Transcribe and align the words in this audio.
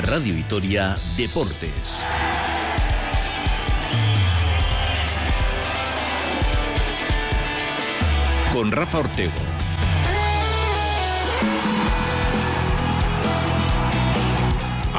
Radio 0.00 0.34
Vitoria 0.34 0.96
Deportes. 1.16 2.00
Con 8.52 8.70
Rafa 8.70 8.98
Ortego. 8.98 9.59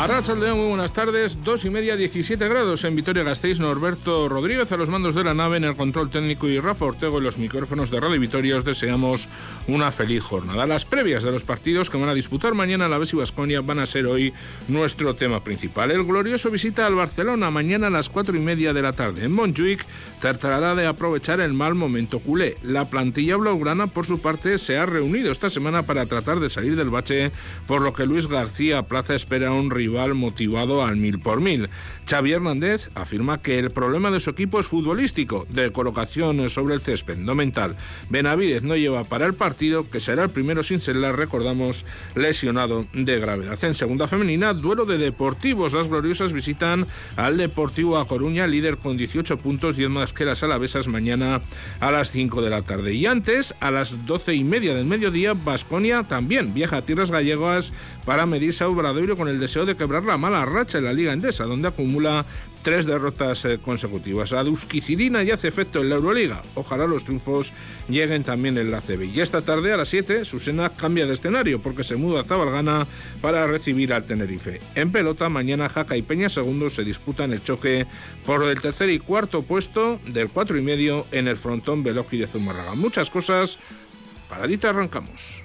Arrachaldeón, 0.02 0.58
muy 0.58 0.70
buenas 0.70 0.94
tardes. 0.94 1.44
Dos 1.44 1.64
y 1.64 1.70
media, 1.70 1.96
17 1.96 2.48
grados 2.48 2.84
en 2.86 2.96
Vitoria-Gasteiz. 2.96 3.60
Norberto 3.60 4.28
Rodríguez 4.30 4.72
a 4.72 4.78
los 4.78 4.90
mandos 4.90 5.14
de 5.14 5.24
la 5.24 5.36
nave 5.36 5.58
en 5.58 5.64
el 5.64 5.76
control 5.76 6.10
técnico 6.10 6.50
y 6.50 6.60
Rafa 6.60 6.86
Ortego 6.86 7.20
en 7.20 7.24
los 7.24 7.38
micrófonos 7.38 7.92
de 7.92 8.00
Radio 8.00 8.20
Vitoria. 8.20 8.58
Os 8.58 8.66
deseamos 8.66 9.30
una 9.68 9.92
feliz 9.92 10.24
jornada. 10.24 10.66
Las 10.66 10.86
previas 10.86 11.22
de 11.22 11.32
los 11.32 11.44
partidos 11.44 11.92
que 11.92 12.00
van 12.00 12.10
a 12.10 12.16
disputar 12.16 12.56
mañana 12.56 12.90
la 12.90 12.98
Vez 12.98 13.14
y 13.14 13.16
Vasconia 13.16 13.62
van 13.62 13.78
a 13.78 13.86
ser 13.86 14.08
hoy 14.08 14.34
nuestro 14.70 15.14
tema 15.14 15.44
principal. 15.44 15.92
El 15.92 16.04
glorioso 16.04 16.50
visita 16.50 16.88
al 16.88 16.96
Barcelona 16.96 17.52
mañana 17.52 17.86
a 17.86 17.92
las 17.92 18.10
cuatro 18.10 18.36
y 18.36 18.40
media 18.40 18.74
de 18.74 18.82
la 18.82 18.94
tarde. 18.94 19.26
En 19.26 19.34
Montjuic 19.34 19.86
tratará 20.20 20.74
de 20.74 20.88
aprovechar 20.88 21.42
el 21.42 21.54
mal 21.54 21.76
momento 21.76 22.18
culé. 22.18 22.58
La 22.64 22.86
plantilla 22.86 23.38
blaugrana, 23.38 23.86
por 23.86 24.08
su 24.08 24.20
parte, 24.20 24.58
se 24.58 24.80
ha 24.80 24.88
reunido 24.88 25.32
esta 25.32 25.52
semana 25.52 25.84
para 25.84 26.08
tratar 26.08 26.40
de 26.40 26.50
salir 26.50 26.76
del 26.76 26.90
bache, 26.90 27.32
por 27.68 27.84
lo 27.84 27.94
que 27.94 28.08
Luis 28.08 28.26
García 28.26 28.82
Plaza 28.82 29.14
espera 29.14 29.52
un 29.52 29.70
rival 29.70 29.91
motivado 30.14 30.84
al 30.84 30.98
mil 30.98 31.20
por 31.20 31.42
mil. 31.42 31.70
Xavi 32.10 32.34
Hernández 32.34 32.90
afirma 32.96 33.42
que 33.42 33.60
el 33.60 33.72
problema 33.72 34.12
de 34.12 34.20
su 34.20 34.30
equipo 34.30 34.60
es 34.60 34.68
futbolístico, 34.68 35.46
de 35.50 35.72
colocación 35.72 36.50
sobre 36.50 36.74
el 36.74 36.82
césped, 36.82 37.18
no 37.18 37.36
mental. 37.36 37.76
Benavidez 38.10 38.64
no 38.64 38.76
lleva 38.76 39.04
para 39.04 39.26
el 39.26 39.34
partido, 39.34 39.90
que 39.90 40.00
será 40.00 40.24
el 40.24 40.30
primero 40.30 40.64
sin 40.64 40.82
ser, 40.82 40.98
recordamos, 40.98 41.86
lesionado 42.16 42.86
de 42.94 43.20
gravedad. 43.20 43.64
En 43.64 43.74
segunda 43.74 44.08
femenina, 44.08 44.54
duelo 44.54 44.86
de 44.86 44.98
deportivos. 44.98 45.74
Las 45.74 45.88
gloriosas 45.88 46.34
visitan 46.34 46.88
al 47.16 47.38
Deportivo 47.38 47.98
A 47.98 48.08
Coruña, 48.08 48.48
líder 48.48 48.78
con 48.78 48.98
18 48.98 49.38
puntos, 49.38 49.78
10 49.78 49.90
más 49.90 50.14
que 50.14 50.26
las 50.26 50.44
alavesas 50.44 50.88
mañana 50.88 51.42
a 51.80 51.92
las 51.92 52.12
5 52.12 52.42
de 52.42 52.50
la 52.50 52.62
tarde. 52.62 52.94
Y 52.94 53.06
antes, 53.06 53.56
a 53.60 53.72
las 53.72 54.06
12 54.06 54.36
y 54.36 54.44
media 54.44 54.76
del 54.76 54.86
mediodía, 54.86 55.34
Basconia 55.34 56.04
también 56.04 56.54
viaja 56.54 56.78
a 56.78 56.82
tierras 56.82 57.12
gallegas 57.12 57.74
para 58.06 58.26
medirse 58.26 58.64
a 58.64 58.68
Obradoiro 58.68 59.16
con 59.16 59.28
el 59.28 59.40
deseo 59.40 59.66
de 59.66 59.76
quebrar 59.82 60.04
la 60.04 60.16
mala 60.16 60.46
racha 60.46 60.78
en 60.78 60.86
la 60.86 60.94
Liga 60.94 61.12
Endesa, 61.12 61.46
donde 61.46 61.68
acumula 61.68 62.24
tres 62.62 62.86
derrotas 62.86 63.46
eh, 63.46 63.58
consecutivas. 63.58 64.32
La 64.32 64.44
Duskicilina 64.44 65.24
ya 65.24 65.34
hace 65.34 65.48
efecto 65.48 65.82
en 65.82 65.90
la 65.90 65.96
Euroliga. 65.96 66.44
Ojalá 66.54 66.86
los 66.86 67.04
triunfos 67.04 67.52
lleguen 67.90 68.24
también 68.24 68.60
en 68.60 68.70
la 68.70 68.82
CB. 68.82 69.06
Y 69.12 69.22
esta 69.22 69.42
tarde 69.42 69.74
a 69.74 69.78
las 69.78 69.88
7, 69.88 70.24
Susena 70.24 70.70
cambia 70.70 71.08
de 71.08 71.16
escenario 71.16 71.64
porque 71.64 71.84
se 71.84 71.96
muda 71.96 72.22
a 72.22 72.24
Zabalgana 72.26 72.86
para 73.22 73.48
recibir 73.48 73.92
al 73.92 74.06
Tenerife. 74.06 74.62
En 74.76 74.92
pelota, 74.92 75.30
mañana 75.30 75.68
Jaca 75.68 75.98
y 75.98 76.04
Peña 76.04 76.30
Segundo 76.30 76.70
se 76.70 76.84
disputan 76.84 77.34
el 77.34 77.44
choque 77.44 77.88
por 78.24 78.44
el 78.44 78.62
tercer 78.62 78.92
y 78.92 79.00
cuarto 79.00 79.42
puesto 79.42 80.00
del 80.10 80.30
cuatro 80.30 80.60
y 80.60 80.62
medio 80.62 81.08
en 81.12 81.28
el 81.28 81.38
frontón 81.38 81.84
Veloki 81.84 82.18
de 82.18 82.28
Zumárraga. 82.28 82.76
Muchas 82.76 83.10
cosas. 83.10 83.58
Paradita 84.30 84.70
arrancamos. 84.70 85.42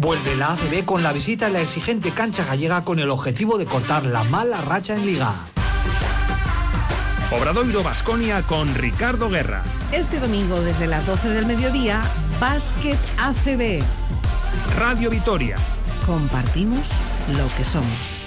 Vuelve 0.00 0.34
la 0.34 0.52
ACB 0.52 0.86
con 0.86 1.02
la 1.02 1.12
visita 1.12 1.48
a 1.48 1.50
la 1.50 1.60
exigente 1.60 2.10
cancha 2.10 2.42
gallega 2.46 2.84
con 2.84 3.00
el 3.00 3.10
objetivo 3.10 3.58
de 3.58 3.66
cortar 3.66 4.06
la 4.06 4.24
mala 4.24 4.58
racha 4.62 4.94
en 4.94 5.04
liga. 5.04 5.34
Obradoiro 7.30 7.82
Basconia 7.82 8.40
con 8.40 8.74
Ricardo 8.74 9.28
Guerra. 9.28 9.62
Este 9.92 10.18
domingo 10.18 10.58
desde 10.62 10.86
las 10.86 11.06
12 11.06 11.28
del 11.28 11.44
mediodía, 11.44 12.00
Básquet 12.40 12.98
ACB. 13.18 13.82
Radio 14.78 15.10
Vitoria. 15.10 15.56
Compartimos 16.06 16.92
lo 17.36 17.46
que 17.58 17.64
somos. 17.64 18.22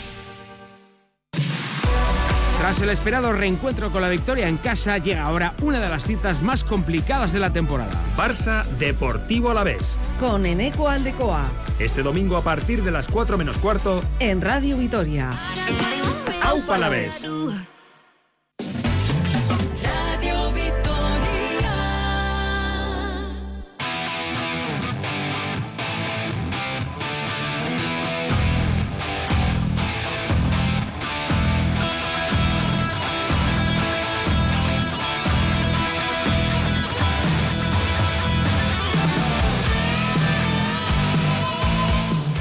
Tras 2.60 2.80
el 2.82 2.90
esperado 2.90 3.34
reencuentro 3.34 3.90
con 3.90 4.04
la 4.04 4.10
victoria 4.10 4.48
en 4.48 4.58
casa, 4.58 5.00
llega 5.00 5.24
ahora 5.24 5.56
una 5.64 5.80
de 5.80 5.90
las 5.90 6.04
citas 6.04 6.44
más 6.44 6.64
complicadas 6.64 7.34
de 7.34 7.40
la 7.40 7.52
temporada. 7.52 7.92
Barça 8.16 8.64
Deportivo 8.78 9.50
a 9.50 9.56
la 9.56 9.64
vez 9.64 9.96
con 10.24 10.46
Eneco 10.46 10.88
Aldecoa. 10.88 11.44
Este 11.80 12.02
domingo 12.02 12.38
a 12.38 12.42
partir 12.42 12.82
de 12.82 12.92
las 12.92 13.10
4 13.10 13.38
menos 13.38 13.58
cuarto 13.58 14.02
en 14.20 14.40
Radio 14.40 14.78
Vitoria. 14.78 15.38
¡Aupa 16.42 16.78
la 16.78 16.88
vez! 16.88 17.22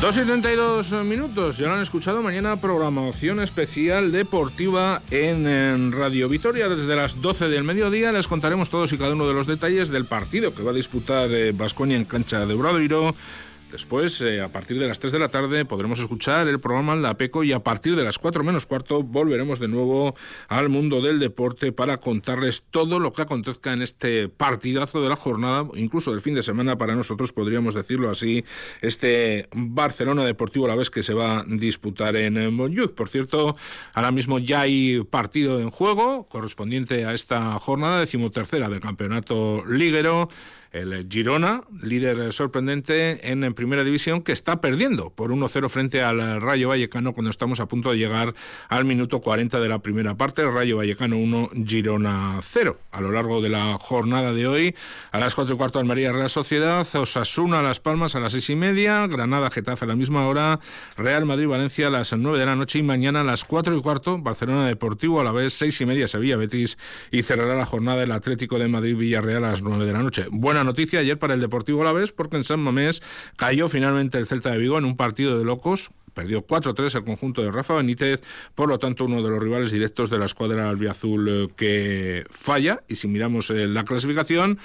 2 0.03 0.17
y 0.17 0.21
32 0.23 0.93
minutos, 1.05 1.59
ya 1.59 1.69
lo 1.69 1.75
han 1.75 1.81
escuchado, 1.81 2.25
mañana 2.25 2.57
programación 2.57 3.39
especial 3.39 4.11
deportiva 4.11 5.01
en, 5.13 5.93
Radio 5.93 6.29
Vitoria 6.29 6.69
desde 6.69 6.97
las 6.97 7.23
12 7.23 7.49
del 7.49 7.63
mediodía. 7.63 8.11
Les 8.11 8.27
contaremos 8.27 8.69
todos 8.69 8.93
y 8.93 8.99
cada 8.99 9.13
uno 9.13 9.29
de 9.29 9.35
los 9.35 9.47
detalles 9.47 9.91
del 9.91 10.07
partido 10.07 10.53
que 10.53 10.65
va 10.65 10.73
a 10.73 10.75
disputar 10.75 11.31
Vasconia 11.55 11.97
eh, 11.97 12.01
en 12.01 12.05
cancha 12.05 12.45
de 12.47 12.55
Bradoiro 12.55 13.15
Después, 13.73 14.21
eh, 14.21 14.43
a 14.43 14.49
partir 14.49 14.79
de 14.79 14.87
las 14.87 15.01
3 15.01 15.15
de 15.15 15.19
la 15.19 15.31
tarde, 15.31 15.65
podremos 15.65 15.99
escuchar 15.99 16.47
el 16.47 16.61
programa 16.61 16.95
La 16.95 17.17
Peco 17.17 17.43
y 17.43 17.53
a 17.53 17.61
partir 17.61 17.97
de 17.97 18.05
las 18.05 18.19
4 18.19 18.45
menos 18.45 18.67
cuarto 18.67 19.03
volveremos 19.03 19.61
de 19.61 19.69
nuevo 19.69 20.15
al 20.49 20.69
mundo 20.69 21.01
del 21.01 21.19
deporte 21.19 21.73
para 21.73 21.97
contarles 21.97 22.65
todo 22.71 22.99
lo 22.99 23.15
que 23.15 23.23
acontezca 23.23 23.73
en 23.73 23.81
este 23.81 24.29
partidazo 24.29 25.01
de 25.01 25.09
la 25.09 25.17
jornada, 25.17 25.67
incluso 25.75 26.11
del 26.11 26.21
fin 26.21 26.35
de 26.35 26.43
semana 26.43 26.77
para 26.77 26.95
nosotros, 26.95 27.33
podríamos 27.33 27.75
decirlo 27.75 28.11
así, 28.11 28.45
este 28.83 29.49
Barcelona 29.55 30.27
Deportivo 30.27 30.67
a 30.67 30.69
la 30.69 30.77
vez 30.77 30.91
que 30.91 31.03
se 31.03 31.15
va 31.15 31.39
a 31.39 31.45
disputar 31.49 32.15
en 32.17 32.55
Montjuic. 32.55 32.93
Por 32.93 33.09
cierto, 33.09 33.57
ahora 33.95 34.13
mismo 34.13 34.39
ya 34.39 34.61
hay 34.61 35.03
partido 35.05 35.61
en 35.61 35.71
juego 35.71 36.27
correspondiente 36.27 37.07
a 37.07 37.15
esta 37.15 37.59
jornada 37.59 38.01
decimotercera 38.01 38.69
del 38.69 38.81
campeonato 38.81 39.65
liguero 39.67 40.29
el 40.73 41.07
Girona, 41.09 41.63
líder 41.83 42.33
sorprendente 42.33 43.31
en, 43.31 43.53
primera 43.53 43.85
división, 43.85 44.23
que 44.23 44.33
está 44.33 44.61
perdiendo 44.61 45.11
por 45.11 45.31
1-0 45.31 45.69
frente 45.69 46.03
al 46.03 46.41
Rayo 46.41 46.71
Vallecano 46.71 47.13
cuando 47.13 47.31
estamos 47.31 47.61
a 47.61 47.67
punto 47.67 47.91
de 47.91 47.99
llegar 47.99 48.35
al 48.69 48.85
minuto 48.87 49.21
40 49.21 49.61
de 49.61 49.69
la 49.69 49.81
primera 49.81 50.17
parte. 50.17 50.49
Rayo 50.51 50.79
Vallecano 50.79 51.19
1, 51.19 51.51
Girona 51.67 52.41
0. 52.43 52.79
A 52.91 53.01
lo 53.03 53.13
largo 53.13 53.43
de 53.43 53.51
la 53.51 53.77
jornada 53.79 54.33
de 54.33 54.47
hoy, 54.47 54.75
a 55.11 55.19
las 55.19 55.35
4 55.35 55.55
y 55.55 55.59
cuarto 55.59 55.79
Almería 55.79 56.11
Real 56.13 56.31
Sociedad, 56.31 56.87
Osasuna 56.95 57.63
Las 57.63 57.81
Palmas 57.81 58.15
a 58.15 58.21
las 58.21 58.33
6 58.33 58.51
y 58.51 58.57
media, 58.57 59.07
Granada 59.07 59.51
Getafe 59.51 59.85
a 59.85 59.89
la 59.89 59.97
misma 59.97 60.27
hora, 60.27 60.59
Real 60.97 61.27
Madrid 61.27 61.49
Valencia 61.49 61.89
a 61.89 61.91
las 61.91 62.15
9 62.15 62.39
de 62.39 62.47
la 62.47 62.57
noche 62.57 62.79
y 62.79 62.83
mañana 62.83 63.21
a 63.21 63.25
las 63.25 63.45
4 63.45 63.77
y 63.77 63.83
cuarto 63.83 64.19
Barcelona 64.19 64.67
Deportivo 64.67 65.21
a 65.21 65.25
la 65.25 65.33
vez 65.33 65.53
6 65.53 65.83
y 65.83 65.87
media 65.87 66.09
Sevilla 66.09 66.37
Betis 66.37 66.79
y 67.11 67.23
cerrará 67.23 67.57
la 67.57 67.67
jornada 67.67 68.03
el 68.03 68.13
Atlético 68.13 68.59
de 68.59 68.69
Madrid 68.69 68.97
Villarreal 68.97 69.45
a 69.45 69.51
las 69.51 69.63
9 69.63 69.85
de 69.85 69.93
la 69.93 70.03
noche. 70.03 70.27
Buena 70.31 70.62
noticia 70.65 71.01
ayer 71.01 71.19
para 71.19 71.35
el 71.35 71.41
Deportivo 71.41 71.83
Alavés 71.83 72.13
porque 72.13 72.37
en 72.37 72.45
San 72.45 72.61
Mamés 72.61 73.03
cayó 73.37 73.69
finalmente 73.69 74.19
el 74.19 74.27
Celta 74.27 74.51
de 74.51 74.59
Vigo 74.59 74.79
en 74.79 74.85
un 74.85 74.97
partido 74.97 75.39
de 75.39 75.45
locos. 75.45 75.91
Perdió 76.15 76.47
4-3 76.47 76.95
el 76.97 77.05
conjunto 77.05 77.43
de 77.43 77.51
Rafa 77.51 77.75
Benítez, 77.75 78.21
por 78.55 78.69
lo 78.69 78.79
tanto 78.79 79.07
uno 79.07 79.23
de 79.23 79.31
los 79.31 79.43
rivales 79.43 79.73
directos 79.73 80.11
de 80.11 80.19
la 80.19 80.27
escuadra 80.27 80.69
albiazul 80.69 81.29
eh, 81.29 81.49
que 81.57 82.25
falla. 82.31 82.83
Y 82.87 82.97
si 82.97 83.09
miramos 83.09 83.51
eh, 83.51 83.67
la 83.67 83.85
clasificación, 83.85 84.59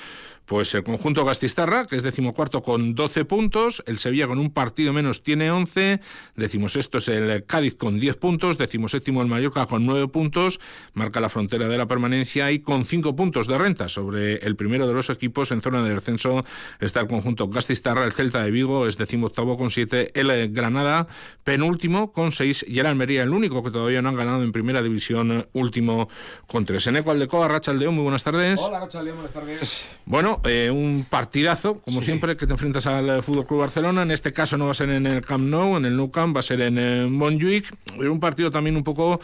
pues 0.47 0.73
el 0.73 0.83
conjunto 0.83 1.25
Gastistarra, 1.25 1.85
que 1.85 1.97
es 1.97 2.03
decimocuarto 2.03 2.61
con 2.61 2.95
12 2.95 3.25
puntos, 3.25 3.83
el 3.85 3.97
Sevilla 3.97 4.27
con 4.27 4.39
un 4.39 4.49
partido 4.49 4.94
menos 4.94 5.21
tiene 5.21 5.51
11, 5.51 5.99
decimosexto 6.35 6.99
es 6.99 7.09
el 7.09 7.45
Cádiz 7.45 7.75
con 7.75 7.99
10 7.99 8.15
puntos, 8.15 8.57
decimoséptimo 8.57 9.21
el 9.21 9.27
Mallorca 9.27 9.65
con 9.65 9.85
9 9.85 10.07
puntos, 10.07 10.61
marca 10.94 11.19
la 11.19 11.27
frontera 11.27 11.67
de 11.67 11.77
la 11.77 11.85
permanencia 11.85 12.49
y 12.51 12.59
con 12.59 12.85
5 12.85 13.15
puntos 13.15 13.47
de 13.47 13.57
renta 13.57 13.89
sobre 13.89 14.38
el 14.38 14.55
primero 14.55 14.88
de 14.88 14.94
los 14.94 15.09
equipos 15.09 15.51
en 15.51 15.61
zona 15.61 15.83
de 15.83 15.94
descenso 15.94 16.39
está 16.79 17.01
el 17.01 17.07
conjunto 17.07 17.49
Gastistarra, 17.49 18.05
el 18.05 18.13
Celta 18.13 18.41
de 18.41 18.49
Vigo 18.49 18.88
es 18.88 18.97
decimoctavo 18.97 19.57
con 19.57 19.69
7, 19.69 20.11
el 20.13 20.53
Granada 20.53 21.07
penúltimo 21.44 22.13
con 22.13 22.31
6 22.31 22.65
y 22.69 22.79
el 22.79 22.85
Almería 22.85 23.23
el 23.23 23.31
único 23.31 23.61
que 23.63 23.71
todavía 23.71 24.01
no 24.01 24.09
han 24.09 24.15
ganado 24.15 24.44
en 24.44 24.53
primera 24.53 24.81
división 24.81 25.45
último 25.51 26.07
con 26.45 26.65
3. 26.65 26.88
En 26.88 26.95
Ecual 26.95 27.19
de 27.19 27.27
Coa, 27.27 27.49
Racha 27.49 27.73
León, 27.73 27.95
muy 27.95 28.03
buenas 28.03 28.23
tardes. 28.23 28.61
Hola 28.61 28.79
Racha 28.79 29.03
León, 29.03 29.17
buenas 29.17 29.33
tardes. 29.33 29.88
Bueno, 30.05 30.36
bueno, 30.41 30.49
eh, 30.49 30.69
un 30.71 31.05
partidazo, 31.09 31.81
como 31.81 32.01
siempre, 32.01 32.35
que 32.35 32.45
te 32.45 32.53
enfrentas 32.53 32.85
al 32.87 33.21
Fútbol 33.23 33.45
Club 33.45 33.61
Barcelona. 33.61 34.01
En 34.01 34.11
este 34.11 34.33
caso 34.33 34.57
no 34.57 34.65
va 34.65 34.71
a 34.71 34.75
ser 34.75 34.89
en 34.89 35.05
el 35.05 35.21
Camp 35.21 35.43
Nou, 35.43 35.77
en 35.77 35.85
el 35.85 35.95
Nou 35.95 36.11
Camp, 36.11 36.35
va 36.35 36.39
a 36.39 36.43
ser 36.43 36.61
en 36.61 36.77
eh, 36.77 37.07
Montjuic. 37.07 37.73
Un 37.99 38.19
partido 38.19 38.51
también 38.51 38.75
un 38.75 38.83
poco 38.83 39.19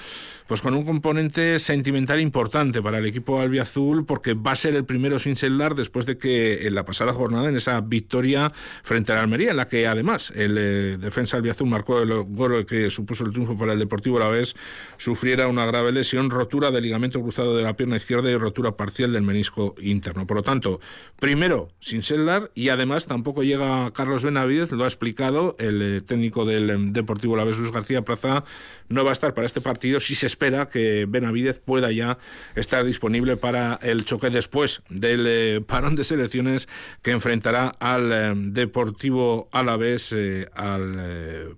pues 0.48 0.62
con 0.62 0.74
un 0.74 0.84
componente 0.84 1.58
sentimental 1.60 2.20
importante 2.20 2.82
para 2.82 2.98
el 2.98 3.06
equipo 3.06 3.40
albiazul 3.40 4.06
porque 4.06 4.34
va 4.34 4.52
a 4.52 4.56
ser 4.56 4.76
el 4.76 4.86
primero 4.86 5.18
sin 5.18 5.36
celular 5.36 5.74
después 5.74 6.06
de 6.06 6.18
que 6.18 6.68
en 6.68 6.76
la 6.76 6.84
pasada 6.86 7.14
jornada 7.14 7.48
en 7.50 7.56
esa 7.56 7.80
victoria 7.82 8.52
frente 8.84 9.12
a 9.12 9.16
la 9.16 9.22
Almería 9.22 9.52
en 9.52 9.58
la 9.58 9.66
que 9.66 9.88
además 9.88 10.32
el 10.36 10.58
eh, 10.58 10.98
defensa 11.00 11.38
albiazul 11.38 11.68
marcó 11.68 12.02
el 12.02 12.12
gol 12.26 12.66
que 12.66 12.90
supuso 12.90 13.26
el 13.26 13.32
triunfo 13.32 13.58
para 13.58 13.74
el 13.74 13.80
Deportivo 13.80 14.18
a 14.18 14.22
la 14.22 14.30
vez 14.30 14.56
sufriera 14.98 15.48
una 15.48 15.66
grave 15.66 15.92
lesión, 15.92 16.30
rotura 16.30 16.72
del 16.72 16.84
ligamento 16.84 17.22
cruzado 17.22 17.56
de 17.56 17.64
la 17.64 17.76
pierna 17.76 17.96
izquierda 17.96 18.30
y 18.30 18.36
rotura 18.36 18.76
parcial 18.76 19.14
del 19.14 19.24
menisco 19.24 19.76
interno. 19.82 20.28
Por 20.28 20.38
lo 20.38 20.44
tanto, 20.44 20.80
primero 21.20 21.70
sin 21.80 22.04
celular 22.04 22.52
y 22.56 22.70
además 22.70 23.08
tampoco 23.08 23.44
llega 23.44 23.92
Carlos 23.92 24.24
Benavidez, 24.24 24.72
lo 24.72 24.84
ha 24.84 24.88
explicado 24.88 25.56
el 25.60 25.82
eh, 25.82 26.02
técnico 26.02 26.46
del 26.46 26.70
eh, 26.70 26.76
Deportivo 26.78 27.38
la 27.38 27.46
Luis 27.46 27.72
García 27.72 28.04
Plaza 28.04 28.44
no 28.90 29.04
va 29.04 29.12
a 29.12 29.14
estar 29.14 29.34
para 29.34 29.46
este 29.46 29.62
partido 29.62 30.00
si 30.00 30.16
se 30.16 30.28
espera 30.28 30.68
que 30.68 31.06
Benavidez 31.08 31.60
pueda 31.60 31.92
ya 31.92 32.18
estar 32.56 32.86
disponible 32.86 33.38
para 33.38 33.80
el 33.82 34.06
choque 34.06 34.30
después 34.30 34.84
del 34.90 35.26
eh, 35.28 35.62
parón 35.66 35.96
de 35.96 36.04
selecciones 36.04 36.68
que 37.02 37.12
enfrentará 37.12 37.70
al 37.80 38.12
eh, 38.12 38.34
Deportivo 38.36 39.50
Alavés 39.52 40.14
eh, 40.14 40.48
al 40.54 41.56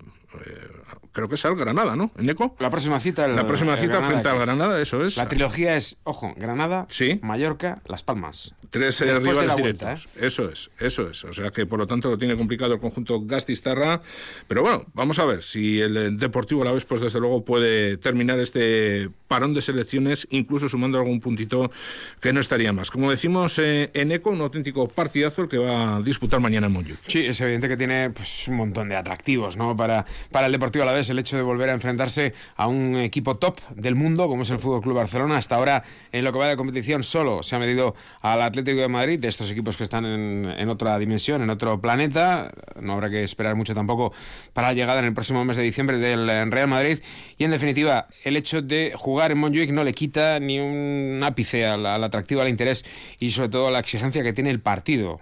creo 1.12 1.30
que 1.30 1.36
es 1.36 1.46
al 1.46 1.56
Granada, 1.56 1.96
¿no? 1.96 2.12
¿Eco? 2.18 2.56
La 2.60 2.70
próxima 2.70 3.00
cita. 3.00 3.28
la 3.28 3.48
próxima 3.48 3.78
cita 3.78 4.02
frente 4.02 4.28
al 4.28 4.40
Granada, 4.40 4.82
eso 4.82 5.04
es. 5.06 5.18
La 5.18 5.28
trilogía 5.28 5.76
es, 5.76 5.98
ojo, 6.04 6.34
Granada, 6.36 6.88
Mallorca, 7.22 7.82
Las 7.86 8.04
Palmas. 8.04 8.54
Tres 8.70 9.00
eh, 9.02 9.20
rivales 9.20 9.56
directos. 9.56 10.08
¿eh? 10.18 10.26
Eso 10.26 10.50
es, 10.50 10.70
eso 10.80 11.10
es. 11.10 11.24
O 11.24 11.34
sea 11.34 11.52
que 11.52 11.66
por 11.66 11.80
lo 11.80 11.88
tanto 11.88 12.10
lo 12.10 12.18
tiene 12.18 12.36
complicado 12.36 12.74
el 12.74 12.80
conjunto 12.80 13.22
Gastistarra. 13.22 14.02
Pero 14.48 14.62
bueno, 14.62 14.86
vamos 14.94 15.20
a 15.20 15.26
ver 15.26 15.44
si 15.44 15.80
el 15.80 15.96
eh, 15.96 16.10
Deportivo 16.12 16.64
a 16.64 16.66
la 16.66 16.72
vez, 16.72 16.84
pues 16.84 17.02
desde 17.02 17.20
luego 17.20 17.46
puede 17.46 17.98
terminar 17.98 18.40
este 18.40 19.10
parón 19.28 19.54
de 19.54 19.62
selecciones, 19.62 20.28
incluso 20.32 20.68
sumando 20.68 20.98
algún 20.98 21.20
puntito 21.20 21.72
que 22.20 22.34
no 22.34 22.40
estaría 22.40 22.74
más. 22.74 22.92
Como 22.92 23.10
decimos 23.10 23.60
en 23.60 24.12
ECO, 24.12 24.32
un 24.32 24.42
auténtico 24.42 24.88
partidazo 24.88 25.44
el 25.44 25.48
que 25.48 25.58
va 25.58 25.98
a 25.98 26.02
disputar 26.02 26.40
mañana 26.40 26.68
en 26.68 26.74
Montjuic. 26.74 27.00
Sí, 27.08 27.26
es 27.26 27.40
evidente 27.42 27.68
que 27.68 27.78
tiene 27.78 28.10
pues, 28.10 28.48
un 28.48 28.58
montón 28.58 28.90
de 28.90 28.96
atractivos 28.96 29.56
¿no? 29.58 29.76
para, 29.76 30.06
para 30.32 30.48
el 30.48 30.52
Deportivo 30.52 30.75
a 30.84 30.86
la 30.86 30.94
vez 30.94 31.10
el 31.10 31.20
hecho 31.20 31.38
de 31.38 31.44
volver 31.44 31.70
a 31.70 31.74
enfrentarse 31.74 32.34
a 32.56 32.68
un 32.68 32.98
equipo 32.98 33.38
top 33.38 33.60
del 33.76 33.96
mundo 33.96 34.28
como 34.28 34.44
es 34.44 34.50
el 34.50 34.60
Fútbol 34.60 34.82
Club 34.82 34.96
Barcelona. 34.96 35.38
Hasta 35.38 35.56
ahora, 35.56 35.84
en 36.12 36.24
lo 36.24 36.32
que 36.32 36.40
va 36.40 36.48
de 36.48 36.58
competición, 36.58 37.04
solo 37.04 37.44
se 37.44 37.56
ha 37.56 37.60
medido 37.60 37.96
al 38.22 38.42
Atlético 38.42 38.82
de 38.82 38.88
Madrid, 38.88 39.20
de 39.20 39.28
estos 39.28 39.50
equipos 39.52 39.78
que 39.78 39.84
están 39.84 40.06
en, 40.06 40.70
otra 40.70 40.98
dimensión, 41.00 41.42
en 41.42 41.50
otro 41.50 41.80
planeta. 41.80 42.52
No 42.80 42.94
habrá 42.94 43.10
que 43.10 43.24
esperar 43.24 43.56
mucho 43.56 43.74
tampoco 43.74 44.14
para 44.54 44.70
la 44.70 44.74
llegada 44.74 45.00
en 45.00 45.06
el 45.06 45.14
próximo 45.14 45.44
mes 45.46 45.58
de 45.58 45.64
diciembre 45.64 45.98
del 45.98 46.52
Real 46.52 46.68
Madrid. 46.68 47.00
Y 47.38 47.44
en 47.44 47.52
definitiva, 47.52 48.08
el 48.24 48.38
hecho 48.38 48.62
de 48.62 48.94
jugar 48.96 49.32
en 49.32 49.40
Montjuic 49.40 49.72
no 49.72 49.84
le 49.84 49.94
quita 49.94 50.40
ni 50.40 50.60
un 50.60 51.22
ápice 51.24 51.66
al, 51.66 51.86
al 51.86 52.04
atractivo, 52.04 52.42
al 52.42 52.50
interés 52.50 52.86
y 53.20 53.30
sobre 53.30 53.50
todo 53.50 53.68
a 53.68 53.72
la 53.72 53.80
exigencia 53.80 54.24
que 54.24 54.34
tiene 54.34 54.50
el 54.50 54.62
partido 54.62 55.22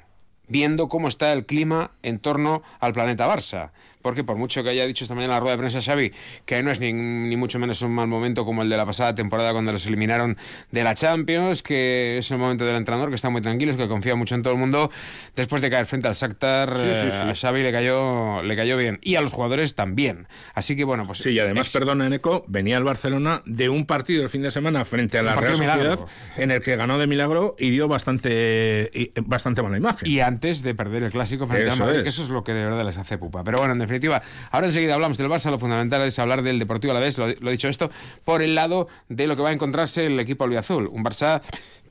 viendo 0.54 0.88
cómo 0.88 1.08
está 1.08 1.34
el 1.34 1.46
clima 1.48 1.92
en 2.04 2.20
torno 2.20 2.62
al 2.80 2.94
planeta 2.94 3.28
Barça 3.28 3.72
porque 4.04 4.24
por 4.24 4.38
mucho 4.38 4.64
que 4.64 4.70
haya 4.70 4.86
dicho 4.86 5.04
esta 5.04 5.16
mañana 5.16 5.34
en 5.34 5.38
la 5.38 5.40
rueda 5.40 5.56
de 5.56 5.60
prensa 5.60 5.82
Xavi 5.82 6.12
que 6.46 6.62
no 6.62 6.70
es 6.70 6.80
ni, 6.80 6.94
mucho 7.36 7.58
menos 7.58 7.82
un 7.82 7.96
mal 7.96 8.08
momento 8.08 8.46
como 8.46 8.62
el 8.62 8.70
de 8.70 8.78
la 8.78 8.86
pasada 8.86 9.16
temporada 9.16 9.54
cuando 9.54 9.72
los 9.72 9.88
eliminaron 9.88 10.38
de 10.72 10.84
la 10.84 10.94
Champions, 10.94 11.64
que 11.64 12.20
es 12.20 12.30
el 12.30 12.38
momento 12.38 12.66
del 12.66 12.76
entrenador 12.76 13.10
que 13.10 13.16
está 13.16 13.30
muy 13.30 13.42
tranquilo, 13.42 13.76
que 13.76 13.88
confía 13.88 14.16
mucho 14.16 14.36
en 14.36 14.44
todo 14.44 14.54
el 14.54 14.60
mundo, 14.60 14.92
después 15.36 15.62
de 15.62 15.70
caer 15.70 15.86
frente 15.86 16.08
al 16.08 16.14
Shakhtar, 16.14 16.76
eh, 16.78 17.10
a 17.12 17.34
Xavi 17.34 17.64
le 17.64 17.72
cayó, 17.72 18.44
le 18.44 18.56
cayó 18.56 18.78
bien 18.78 19.00
y 19.02 19.16
a 19.16 19.22
los 19.22 19.32
jugadores 19.32 19.74
también. 19.74 20.28
Así 20.54 20.76
que 20.76 20.84
bueno, 20.84 21.08
pues 21.08 21.20
Sí, 21.20 21.30
y 21.30 21.40
además, 21.40 21.72
perdona 21.72 22.06
Eneco, 22.06 22.44
venía 22.48 22.78
el 22.78 22.84
Barcelona 22.84 23.42
de 23.46 23.70
un 23.70 23.86
partido 23.86 24.24
el 24.24 24.30
fin 24.30 24.42
de 24.42 24.52
semana 24.52 24.84
frente 24.84 25.18
a 25.18 25.24
la 25.24 25.36
Real 25.36 25.56
Sociedad 25.56 26.00
en 26.38 26.52
el 26.52 26.62
que 26.62 26.76
ganó 26.76 26.98
de 26.98 27.08
milagro 27.08 27.56
y 27.58 27.70
dio 27.70 27.88
bastante 27.88 29.12
bastante 29.26 29.64
mala 29.64 29.78
imagen. 29.78 30.10
Y 30.10 30.20
antes 30.44 30.62
de 30.62 30.76
perder 30.76 31.04
el 31.04 31.12
clásico 31.12 31.48
frente 31.48 31.72
a 31.72 31.76
Madrid, 31.78 32.04
que 32.04 32.10
eso 32.10 32.22
es 32.22 32.28
lo 32.28 32.44
que 32.44 32.54
de 32.54 32.66
verdad 32.66 32.84
les 32.84 32.98
hace 32.98 33.18
pupa. 33.18 33.46
Pero 33.46 33.60
bueno, 33.60 33.72
en 33.74 33.80
definitiva 33.80 34.22
Ahora 34.52 34.68
enseguida 34.68 34.94
hablamos 34.94 35.18
del 35.18 35.30
Barça, 35.30 35.50
lo 35.50 35.58
fundamental 35.58 36.02
es 36.02 36.20
hablar 36.20 36.44
del 36.44 36.60
Deportivo 36.60 36.92
a 36.92 36.96
la 36.96 37.00
vez, 37.00 37.18
lo, 37.18 37.30
he 37.30 37.52
dicho 37.52 37.70
esto, 37.70 37.90
por 38.26 38.42
el 38.42 38.54
lado 38.54 38.90
de 39.08 39.26
lo 39.26 39.38
que 39.38 39.42
va 39.42 39.50
a 39.50 39.54
encontrarse 39.54 40.06
el 40.06 40.20
equipo 40.20 40.44
albiazul. 40.44 40.88
Un 40.88 41.06
Barça 41.06 41.42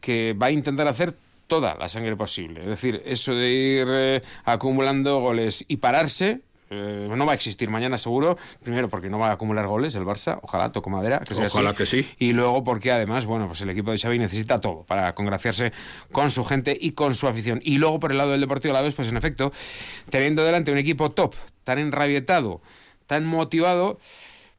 que 0.01 0.35
va 0.35 0.47
a 0.47 0.51
intentar 0.51 0.87
hacer 0.87 1.15
toda 1.47 1.75
la 1.77 1.89
sangre 1.89 2.15
posible. 2.15 2.61
Es 2.61 2.67
decir, 2.67 3.03
eso 3.07 3.35
de 3.35 3.51
ir 3.51 3.87
eh, 3.89 4.23
acumulando 4.45 5.21
goles 5.21 5.65
y 5.67 5.79
pararse, 5.79 6.43
eh, 6.73 7.07
no 7.15 7.27
va 7.27 7.33
a 7.33 7.35
existir 7.35 7.69
mañana 7.69 7.99
seguro, 7.99 8.39
primero 8.63 8.89
porque 8.89 9.11
no 9.11 9.19
va 9.19 9.29
a 9.29 9.33
acumular 9.33 9.67
goles 9.67 9.95
el 9.95 10.05
Barça, 10.05 10.39
ojalá, 10.43 10.73
toco 10.73 10.89
madera, 10.89 11.21
que 11.21 11.35
ojalá 11.35 11.75
que 11.75 11.85
sí. 11.85 12.09
Y 12.19 12.33
luego 12.33 12.65
porque 12.65 12.91
además, 12.91 13.27
bueno, 13.27 13.47
pues 13.47 13.61
el 13.61 13.69
equipo 13.69 13.91
de 13.91 13.99
Xavi 13.99 14.19
necesita 14.19 14.61
todo 14.61 14.85
para 14.85 15.15
congraciarse 15.15 15.73
con 16.11 16.31
su 16.31 16.45
gente 16.45 16.77
y 16.81 16.93
con 16.93 17.15
su 17.15 17.29
afición. 17.29 17.61
Y 17.63 17.77
luego 17.77 18.01
por 18.01 18.13
el 18.13 18.19
lado 18.19 18.31
del 18.31 18.41
Deportivo 18.41 18.73
a 18.75 18.79
la 18.79 18.83
vez, 18.83 18.95
pues 18.95 19.09
en 19.09 19.19
efecto, 19.19 19.53
teniendo 20.09 20.45
delante 20.45 20.73
un 20.73 20.79
equipo 20.79 21.11
top, 21.11 21.35
tan 21.65 21.79
enrabietado, 21.79 22.63
tan 23.07 23.27
motivado, 23.27 23.99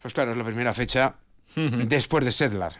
pues 0.01 0.13
claro, 0.13 0.31
es 0.31 0.37
la 0.37 0.43
primera 0.43 0.73
fecha 0.73 1.15
después 1.55 2.23
de 2.25 2.31
Sedlar 2.31 2.73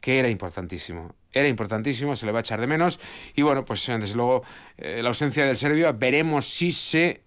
que 0.00 0.18
era 0.18 0.28
importantísimo. 0.28 1.14
Era 1.32 1.46
importantísimo, 1.46 2.16
se 2.16 2.26
le 2.26 2.32
va 2.32 2.40
a 2.40 2.40
echar 2.40 2.60
de 2.60 2.66
menos. 2.66 2.98
Y 3.36 3.42
bueno, 3.42 3.64
pues 3.64 3.86
desde 3.86 4.16
luego 4.16 4.42
eh, 4.76 4.98
la 5.00 5.08
ausencia 5.08 5.46
del 5.46 5.56
serbio, 5.56 5.94
veremos 5.94 6.44
si 6.44 6.72
se 6.72 7.22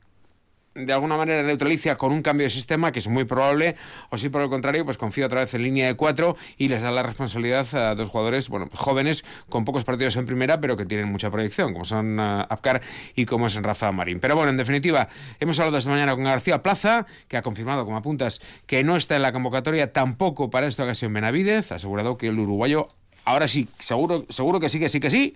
de 0.75 0.92
alguna 0.92 1.16
manera 1.16 1.42
neutraliza 1.42 1.98
con 1.98 2.12
un 2.12 2.22
cambio 2.22 2.44
de 2.44 2.50
sistema, 2.50 2.92
que 2.92 3.00
es 3.00 3.07
muy 3.07 3.24
probable, 3.24 3.75
o 4.10 4.18
si 4.18 4.27
por 4.27 4.42
el 4.42 4.50
contrario, 4.50 4.83
pues 4.83 4.98
confía 4.98 5.25
otra 5.25 5.39
vez 5.39 5.54
en 5.54 5.63
línea 5.63 5.88
de 5.88 5.95
cuatro 5.95 6.36
y 6.57 6.68
les 6.68 6.83
da 6.83 6.92
la 6.92 7.01
responsabilidad 7.01 7.74
a 7.75 7.95
dos 7.95 8.10
jugadores, 8.10 8.50
bueno, 8.50 8.68
jóvenes, 8.74 9.24
con 9.50 9.63
pocos 9.63 9.86
partidos 9.86 10.18
en 10.18 10.25
primera, 10.25 10.60
pero 10.60 10.75
que 10.75 10.86
tienen 10.86 11.10
mucha 11.10 11.31
proyección, 11.31 11.72
como 11.72 11.86
son 11.86 12.19
uh, 12.19 12.42
Apcar 12.50 12.81
y 13.16 13.25
como 13.25 13.48
es 13.48 13.56
Rafa 13.56 13.92
Marín. 13.94 14.19
Pero 14.19 14.36
bueno, 14.36 14.50
en 14.50 14.57
definitiva, 14.57 15.07
hemos 15.39 15.57
hablado 15.60 15.77
esta 15.77 15.89
mañana 15.89 16.13
con 16.13 16.25
García 16.25 16.62
Plaza, 16.62 17.06
que 17.30 17.38
ha 17.38 17.42
confirmado, 17.42 17.86
como 17.86 17.95
apuntas, 17.95 18.42
que 18.66 18.83
no 18.83 18.98
está 18.98 19.16
en 19.16 19.21
la 19.21 19.31
convocatoria 19.31 19.94
tampoco 19.94 20.50
para 20.50 20.68
esta 20.68 20.83
ocasión 20.83 21.13
Benavidez, 21.13 21.71
ha 21.71 21.75
asegurado 21.75 22.18
que 22.18 22.28
el 22.28 22.38
uruguayo, 22.38 22.89
ahora 23.24 23.48
sí, 23.48 23.69
seguro, 23.80 24.25
seguro 24.28 24.60
que 24.60 24.68
sí, 24.68 24.80
que 24.80 24.89
sí, 24.89 25.00
que 25.00 25.10
sí, 25.10 25.36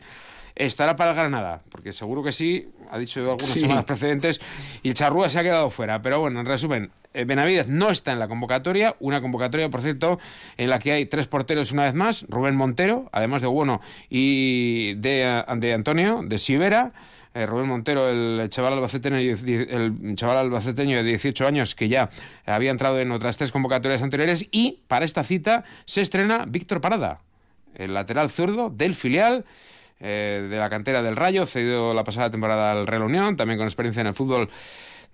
estará 0.55 0.95
para 0.95 1.11
el 1.11 1.15
Granada, 1.15 1.61
porque 1.69 1.91
seguro 1.91 2.23
que 2.23 2.31
sí, 2.31 2.67
ha 2.91 2.97
dicho 2.97 3.19
algunas 3.21 3.59
semanas 3.59 3.85
precedentes, 3.85 4.41
y 4.83 4.93
Charrúa 4.93 5.29
se 5.29 5.39
ha 5.39 5.43
quedado 5.43 5.69
fuera. 5.69 6.01
Pero 6.01 6.19
bueno, 6.19 6.39
en 6.39 6.45
resumen, 6.45 6.91
eh, 7.13 7.25
Benavidez 7.25 7.67
no 7.67 7.89
está 7.89 8.11
en 8.11 8.19
la 8.19 8.27
convocatoria, 8.27 8.95
una 8.99 9.21
convocatoria, 9.21 9.69
por 9.69 9.81
cierto, 9.81 10.19
en 10.57 10.69
la 10.69 10.79
que 10.79 10.91
hay 10.91 11.05
tres 11.05 11.27
porteros 11.27 11.71
una 11.71 11.83
vez 11.83 11.93
más, 11.93 12.25
Rubén 12.29 12.55
Montero, 12.55 13.09
además 13.11 13.41
de 13.41 13.47
Bueno 13.47 13.81
y 14.09 14.93
de, 14.95 15.43
de 15.57 15.73
Antonio, 15.73 16.21
de 16.25 16.37
Sivera. 16.37 16.91
Eh, 17.35 17.45
Rubén 17.45 17.68
Montero, 17.68 18.09
el 18.09 18.49
chaval 18.49 18.73
albaceteño, 18.73 19.18
el 19.18 20.15
chaval 20.15 20.37
albaceteño 20.39 20.97
de 20.97 21.03
18 21.03 21.45
años 21.45 21.75
que 21.75 21.87
ya 21.87 22.09
había 22.45 22.71
entrado 22.71 22.99
en 22.99 23.11
otras 23.11 23.37
tres 23.37 23.51
convocatorias 23.51 24.01
anteriores 24.01 24.47
y 24.51 24.79
para 24.87 25.06
esta 25.06 25.23
cita 25.23 25.63
se 25.85 26.01
estrena 26.01 26.45
Víctor 26.47 26.81
Parada, 26.81 27.21
el 27.75 27.94
lateral 27.94 28.31
zurdo 28.31 28.71
del 28.71 28.95
filial 28.95 29.45
eh, 29.99 30.47
de 30.49 30.57
la 30.57 30.69
cantera 30.69 31.01
del 31.01 31.15
Rayo, 31.15 31.45
cedido 31.45 31.94
la 31.94 32.03
pasada 32.03 32.29
temporada 32.29 32.71
al 32.71 32.87
Real 32.87 33.03
Unión, 33.03 33.35
también 33.35 33.57
con 33.57 33.68
experiencia 33.68 34.01
en 34.01 34.07
el 34.07 34.13
fútbol 34.13 34.49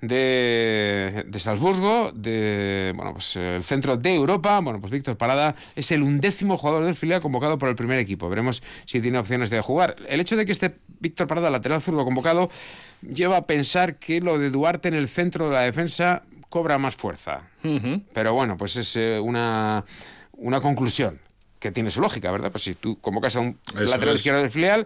de, 0.01 1.25
de, 1.27 1.39
Salzburgo, 1.39 2.11
de 2.13 2.93
bueno, 2.95 3.13
pues 3.13 3.35
el 3.35 3.63
centro 3.63 3.97
de 3.97 4.13
Europa. 4.13 4.59
Bueno, 4.61 4.79
pues 4.79 4.91
Víctor 4.91 5.17
Parada 5.17 5.55
es 5.75 5.91
el 5.91 6.03
undécimo 6.03 6.57
jugador 6.57 6.85
del 6.85 6.95
filial 6.95 7.21
convocado 7.21 7.57
por 7.57 7.69
el 7.69 7.75
primer 7.75 7.99
equipo. 7.99 8.29
Veremos 8.29 8.61
si 8.85 9.01
tiene 9.01 9.17
opciones 9.17 9.49
de 9.49 9.61
jugar. 9.61 9.95
El 10.07 10.19
hecho 10.19 10.35
de 10.35 10.45
que 10.45 10.51
este 10.51 10.75
Víctor 10.99 11.27
Parada, 11.27 11.49
lateral 11.49 11.81
zurdo 11.81 12.03
convocado, 12.03 12.49
lleva 13.01 13.37
a 13.37 13.45
pensar 13.47 13.97
que 13.97 14.21
lo 14.21 14.37
de 14.37 14.49
Duarte 14.49 14.87
en 14.87 14.95
el 14.95 15.07
centro 15.07 15.47
de 15.47 15.53
la 15.53 15.61
defensa 15.61 16.23
cobra 16.49 16.77
más 16.77 16.95
fuerza. 16.95 17.49
Pero 18.13 18.33
bueno, 18.33 18.57
pues 18.57 18.75
es 18.75 18.95
eh, 18.95 19.19
una, 19.19 19.83
una 20.33 20.61
conclusión 20.61 21.19
que 21.65 21.71
tiene 21.71 21.89
su 21.89 21.99
lógica, 21.99 22.31
¿verdad? 22.31 22.51
Pues 22.51 22.63
si 22.63 22.75
tú 22.75 22.99
convocas 22.99 23.35
a 23.37 23.39
un 23.39 23.57
lateral 23.73 24.13
izquierdo 24.13 24.41
del 24.41 24.51
filial, 24.51 24.85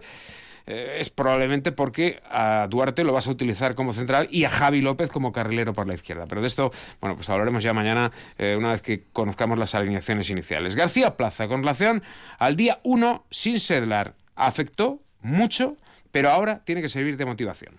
eh, 0.66 0.96
es 0.98 1.10
probablemente 1.10 1.72
porque 1.72 2.22
a 2.30 2.66
Duarte 2.70 3.04
lo 3.04 3.12
vas 3.12 3.26
a 3.26 3.30
utilizar 3.30 3.74
como 3.74 3.92
central 3.92 4.28
y 4.30 4.44
a 4.44 4.48
Javi 4.48 4.80
López 4.80 5.10
como 5.10 5.30
carrilero 5.30 5.74
por 5.74 5.86
la 5.86 5.92
izquierda. 5.92 6.24
Pero 6.26 6.40
de 6.40 6.46
esto, 6.46 6.72
bueno, 6.98 7.16
pues 7.16 7.28
hablaremos 7.28 7.62
ya 7.62 7.74
mañana, 7.74 8.12
eh, 8.38 8.56
una 8.58 8.70
vez 8.70 8.80
que 8.80 9.04
conozcamos 9.12 9.58
las 9.58 9.74
alineaciones 9.74 10.30
iniciales. 10.30 10.74
García 10.74 11.18
Plaza, 11.18 11.48
con 11.48 11.60
relación 11.60 12.02
al 12.38 12.56
día 12.56 12.80
1 12.82 13.26
sin 13.30 13.60
Sedlar, 13.60 14.14
afectó 14.34 15.02
mucho, 15.20 15.76
pero 16.10 16.30
ahora 16.30 16.62
tiene 16.64 16.80
que 16.80 16.88
servir 16.88 17.18
de 17.18 17.26
motivación. 17.26 17.76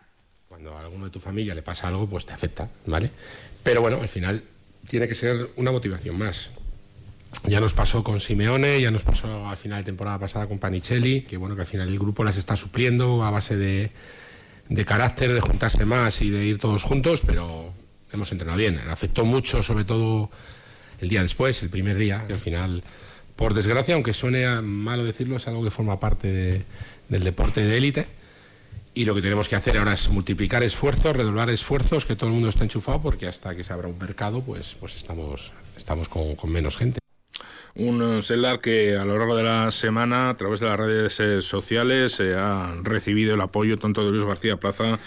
Cuando 0.47 0.77
a 0.77 0.81
alguno 0.81 1.05
de 1.05 1.11
tu 1.11 1.19
familia 1.19 1.55
le 1.55 1.63
pasa 1.63 1.87
algo, 1.87 2.05
pues 2.07 2.27
te 2.27 2.33
afecta, 2.33 2.69
¿vale? 2.85 3.09
Pero 3.63 3.81
bueno, 3.81 3.99
al 3.99 4.09
final 4.09 4.43
tiene 4.87 5.07
que 5.07 5.15
ser 5.15 5.47
una 5.55 5.71
motivación 5.71 6.19
más 6.19 6.51
Ya 7.47 7.59
nos 7.59 7.73
pasó 7.73 8.03
con 8.03 8.19
Simeone, 8.19 8.81
ya 8.81 8.91
nos 8.91 9.03
pasó 9.03 9.47
al 9.47 9.57
final 9.57 9.79
de 9.79 9.85
temporada 9.85 10.19
pasada 10.19 10.47
con 10.47 10.59
Panicelli, 10.59 11.21
que 11.21 11.37
bueno, 11.37 11.55
que 11.55 11.61
al 11.61 11.67
final 11.67 11.87
el 11.87 11.97
grupo 11.97 12.23
las 12.23 12.37
está 12.37 12.55
supliendo 12.55 13.23
a 13.23 13.31
base 13.31 13.57
de, 13.57 13.91
de 14.69 14.85
carácter, 14.85 15.33
de 15.33 15.39
juntarse 15.41 15.85
más 15.85 16.21
y 16.21 16.29
de 16.29 16.45
ir 16.45 16.57
todos 16.59 16.83
juntos, 16.83 17.21
pero 17.25 17.73
hemos 18.11 18.31
entrenado 18.31 18.57
bien. 18.59 18.79
Afectó 18.89 19.25
mucho, 19.25 19.63
sobre 19.63 19.85
todo 19.85 20.29
el 20.99 21.09
día 21.09 21.23
después, 21.23 21.63
el 21.63 21.69
primer 21.69 21.97
día, 21.97 22.23
y 22.29 22.31
al 22.33 22.37
final, 22.39 22.83
por 23.35 23.53
desgracia, 23.53 23.95
aunque 23.95 24.13
suene 24.13 24.47
malo 24.61 25.03
decirlo, 25.03 25.37
es 25.37 25.47
algo 25.47 25.63
que 25.63 25.71
forma 25.71 25.99
parte 25.99 26.27
de- 26.31 26.61
del 27.09 27.23
deporte 27.23 27.61
de 27.61 27.77
élite. 27.77 28.07
Y 28.93 29.05
lo 29.05 29.15
que 29.15 29.21
tenemos 29.21 29.47
que 29.47 29.55
hacer 29.55 29.77
ahora 29.77 29.93
es 29.93 30.09
multiplicar 30.09 30.63
esfuerzos, 30.63 31.15
redoblar 31.15 31.49
esfuerzos, 31.49 32.05
que 32.05 32.15
todo 32.15 32.27
el 32.27 32.33
mundo 32.33 32.49
está 32.49 32.63
enchufado, 32.65 33.01
porque 33.01 33.25
hasta 33.25 33.55
que 33.55 33.63
se 33.63 33.71
abra 33.73 33.87
un 33.87 33.97
mercado, 33.97 34.41
pues, 34.43 34.75
pues 34.79 34.95
estamos, 34.95 35.53
estamos 35.75 36.07
con 36.09 36.51
menos 36.51 36.77
gente. 36.77 37.00
Un 37.73 38.21
Seldar 38.21 38.59
que 38.59 38.97
a 38.97 39.05
lo 39.05 39.17
largo 39.17 39.35
de 39.35 39.43
la 39.43 39.71
semana, 39.71 40.29
a 40.29 40.35
través 40.35 40.59
de 40.59 40.67
las 40.67 40.77
redes 40.77 41.19
eh, 41.21 41.41
sociales, 41.41 42.19
eh, 42.19 42.35
ha 42.35 42.75
recibido 42.83 43.35
el 43.35 43.41
apoyo 43.41 43.77
tanto 43.77 44.03
de 44.03 44.11
Luis 44.11 44.25
García 44.25 44.57
Plaza 44.57 44.99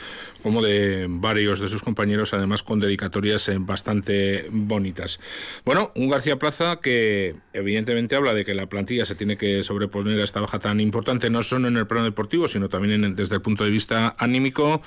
como 0.42 0.62
de 0.62 1.06
varios 1.09 1.61
de 1.61 1.68
sus 1.68 1.83
compañeros, 1.83 2.33
además 2.33 2.62
con 2.62 2.80
dedicatorias 2.80 3.49
eh, 3.49 3.56
bastante 3.59 4.47
bonitas. 4.50 5.21
Bueno, 5.64 5.92
un 5.94 6.09
García 6.09 6.38
Plaza 6.38 6.80
que 6.80 7.35
evidentemente 7.52 8.16
habla 8.16 8.33
de 8.33 8.47
que 8.47 8.54
la 8.54 8.66
plantilla 8.66 9.04
se 9.04 9.14
tiene 9.14 9.37
que 9.37 9.62
sobreponer 9.62 10.18
a 10.21 10.25
esta 10.25 10.40
baja 10.40 10.59
tan 10.59 10.80
importante, 10.80 11.28
no 11.28 11.42
solo 11.42 11.68
en 11.68 11.76
el 11.76 11.87
plano 11.87 12.04
deportivo, 12.04 12.49
sino 12.49 12.71
también 12.71 13.04
en 13.04 13.14
desde 13.14 13.37
el 13.37 13.42
punto 13.42 13.64
de 13.64 13.71
vista 13.71 14.16
anímico. 14.18 14.80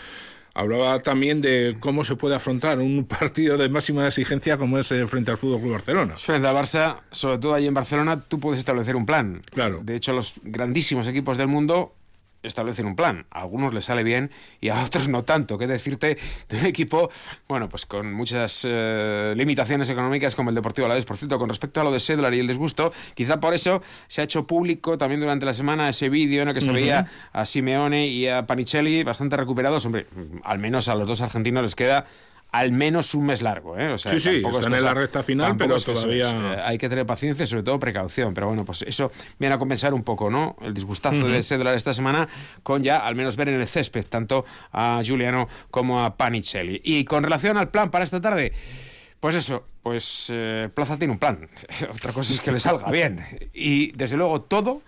Hablaba 0.58 1.04
también 1.04 1.42
de 1.42 1.78
cómo 1.80 2.04
se 2.04 2.16
puede 2.16 2.34
afrontar 2.36 2.80
un 2.80 3.06
partido 3.20 3.58
de 3.58 3.70
máxima 3.70 4.08
exigencia 4.08 4.58
como 4.58 4.80
es 4.80 4.92
eh, 4.92 5.06
frente 5.06 5.30
al 5.30 5.38
Fútbol 5.38 5.62
Club 5.62 5.74
Barcelona. 5.74 6.16
Frente 6.18 6.48
al 6.48 6.56
Barça, 6.56 7.02
sobre 7.12 7.38
todo 7.38 7.54
allí 7.54 7.68
en 7.68 7.76
Barcelona, 7.76 8.24
tú 8.28 8.40
puedes 8.40 8.60
establecer 8.60 8.96
un 8.96 9.06
plan. 9.06 9.42
Claro. 9.52 9.82
De 9.84 9.96
hecho, 9.96 10.14
los 10.14 10.34
grandísimos 10.44 11.08
equipos 11.08 11.38
del 11.38 11.48
mundo 11.48 11.94
establecen 12.44 12.86
un 12.86 12.96
plan. 12.96 13.26
A 13.32 13.42
algunos 13.42 13.74
les 13.74 13.86
sale 13.86 14.04
bien 14.04 14.32
y 14.62 14.70
a 14.70 14.84
otros 14.84 15.08
no 15.08 15.24
tanto. 15.24 15.58
¿Qué 15.58 15.68
decirte 15.68 16.18
de 16.50 16.58
un 16.58 16.66
equipo, 16.66 17.10
bueno, 17.48 17.70
pues 17.70 17.86
con 17.86 18.14
muchas 18.14 18.66
eh, 18.68 19.34
limitaciones 19.36 19.90
económicas 19.90 20.36
como 20.36 20.50
el 20.50 20.56
Deportivo 20.56 20.86
Alavés? 20.86 21.06
Por 21.06 21.18
cierto, 21.18 21.38
con 21.40 21.50
respecto 21.50 21.82
a 21.82 21.84
lo 21.84 21.92
de 21.92 22.00
Sedlar 22.00 22.34
y 22.34 22.40
el 22.40 22.48
disgusto, 22.48 22.94
quizá 23.16 23.40
por 23.40 23.54
eso 23.54 23.82
se 24.08 24.22
ha 24.22 24.24
hecho 24.24 24.48
público 24.48 24.98
también 24.98 25.22
durante 25.22 25.46
la 25.46 25.54
semana 25.54 25.90
ese 25.90 26.10
vídeo 26.10 26.42
en 26.42 26.50
el 26.50 26.54
que 26.54 26.62
se 26.62 26.72
veía 26.72 27.08
a 27.34 27.46
Simeone 27.46 28.08
y 28.08 28.28
a 28.28 28.46
Panicelli 28.46 29.04
bastante 29.04 29.38
recuperados. 29.38 29.86
Hombre, 29.86 30.08
al 30.44 30.60
menos 30.60 30.88
a 30.88 30.96
los 30.96 31.08
dos 31.08 31.22
argentinos 31.22 31.64
les 31.64 31.76
queda 31.76 32.06
al 32.52 32.72
menos 32.72 33.14
un 33.14 33.26
mes 33.26 33.42
largo, 33.42 33.78
¿eh? 33.78 33.90
O 33.92 33.98
sea, 33.98 34.14
Sí, 34.14 34.20
sí, 34.20 34.42
es 34.44 34.56
están 34.56 34.74
en 34.74 34.84
la 34.84 34.94
recta 34.94 35.22
final, 35.22 35.58
pero 35.58 35.76
es 35.76 35.86
que 35.86 35.92
eso 35.92 36.04
todavía- 36.04 36.30
es, 36.54 36.58
eh, 36.58 36.62
hay 36.64 36.78
que 36.78 36.88
tener 36.90 37.06
paciencia 37.06 37.44
y 37.44 37.48
sobre 37.48 37.64
todo 37.64 37.78
precaución. 37.80 38.34
Pero 38.34 38.48
bueno, 38.48 38.64
pues 38.66 38.82
eso 38.84 39.12
viene 39.38 39.54
a 39.56 39.58
compensar 39.60 39.94
un 39.94 40.04
poco, 40.04 40.30
¿no? 40.30 40.56
El 40.62 40.74
disgustazo 40.74 41.28
de 41.28 41.38
ese 41.40 41.58
dólar 41.58 41.76
esta 41.76 41.94
semana 41.94 42.28
con 42.64 42.84
ya 42.84 42.98
al 43.00 43.16
menos 43.16 43.36
ver 43.36 43.50
en 43.50 43.60
el 43.60 43.68
césped 43.68 44.06
tanto 44.08 44.46
a 44.72 45.02
Giuliano 45.04 45.48
como 45.72 46.04
a 46.04 46.16
Panicelli. 46.18 46.82
Y 46.84 47.04
con 47.06 47.24
relación 47.24 47.58
al 47.58 47.70
plan 47.70 47.92
para 47.92 48.04
esta 48.06 48.22
tarde, 48.22 48.54
pues 49.20 49.36
eso, 49.36 49.66
pues 49.84 50.32
eh, 50.34 50.70
Plaza 50.74 50.98
tiene 50.98 51.12
un 51.14 51.20
plan. 51.20 51.50
Otra 51.94 52.14
cosa 52.14 52.34
es 52.34 52.40
que 52.42 52.52
le 52.52 52.60
salga 52.60 52.90
bien. 52.90 53.50
Y 53.54 53.92
desde 53.92 54.16
luego 54.18 54.42
todo 54.42 54.82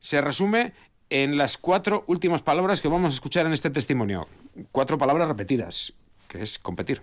se 0.00 0.20
resume 0.20 0.72
en 1.08 1.36
las 1.36 1.56
cuatro 1.56 2.02
últimas 2.08 2.42
palabras 2.42 2.80
que 2.80 2.88
vamos 2.88 3.06
a 3.06 3.14
escuchar 3.14 3.46
en 3.46 3.52
este 3.52 3.70
testimonio. 3.70 4.26
Cuatro 4.72 4.98
palabras 4.98 5.28
repetidas, 5.28 5.92
es 6.40 6.58
competir. 6.58 7.00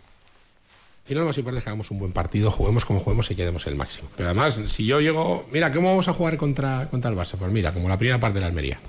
Al 1.04 1.08
final 1.08 1.26
más 1.26 1.38
importante 1.38 1.60
es 1.60 1.64
que 1.66 1.70
hagamos 1.70 1.92
un 1.92 2.00
buen 2.00 2.14
partido, 2.14 2.50
juguemos 2.50 2.86
como 2.86 3.02
juguemos 3.02 3.30
y 3.30 3.36
quedemos 3.36 3.68
el 3.68 3.76
máximo. 3.76 4.08
Pero 4.16 4.30
además, 4.30 4.62
si 4.68 4.86
yo 4.86 5.02
llego, 5.02 5.46
mira, 5.52 5.74
¿cómo 5.74 5.90
vamos 5.90 6.08
a 6.08 6.14
jugar 6.14 6.38
contra, 6.38 6.88
contra 6.90 7.12
el 7.12 7.18
Barça? 7.18 7.36
Pues 7.38 7.52
mira, 7.52 7.74
como 7.74 7.90
la 7.90 7.98
primera 7.98 8.20
parte 8.20 8.36
de 8.36 8.42
la 8.42 8.48
Almería. 8.48 8.80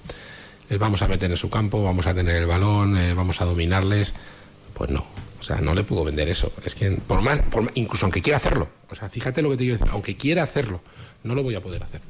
Les 0.69 0.79
vamos 0.79 1.03
a 1.03 1.09
meter 1.09 1.31
en 1.31 1.37
su 1.37 1.51
campo, 1.51 1.83
vamos 1.83 2.07
a 2.07 2.15
tener 2.15 2.37
el 2.37 2.47
balón, 2.47 2.97
eh, 2.97 3.15
vamos 3.15 3.41
a 3.41 3.45
dominarles. 3.45 4.15
Pues 4.75 4.91
no, 4.91 5.05
o 5.41 5.43
sea, 5.43 5.57
no 5.61 5.75
le 5.75 5.83
puedo 5.83 6.05
vender 6.05 6.29
eso. 6.29 6.53
Es 6.65 6.77
que 6.77 6.93
por 6.93 7.21
más, 7.21 7.41
por 7.41 7.71
incluso 7.75 8.07
aunque 8.07 8.23
quiera 8.23 8.37
hacerlo, 8.37 8.69
o 8.89 8.95
sea, 8.95 9.09
fíjate 9.09 9.43
lo 9.43 9.51
que 9.51 9.57
te 9.57 9.65
quiero 9.65 9.79
decir, 9.79 9.93
aunque 9.93 10.17
quiera 10.17 10.45
hacerlo, 10.45 10.81
no 11.25 11.35
lo 11.35 11.43
voy 11.43 11.57
a 11.57 11.61
poder 11.61 11.83
hacer. 11.83 12.01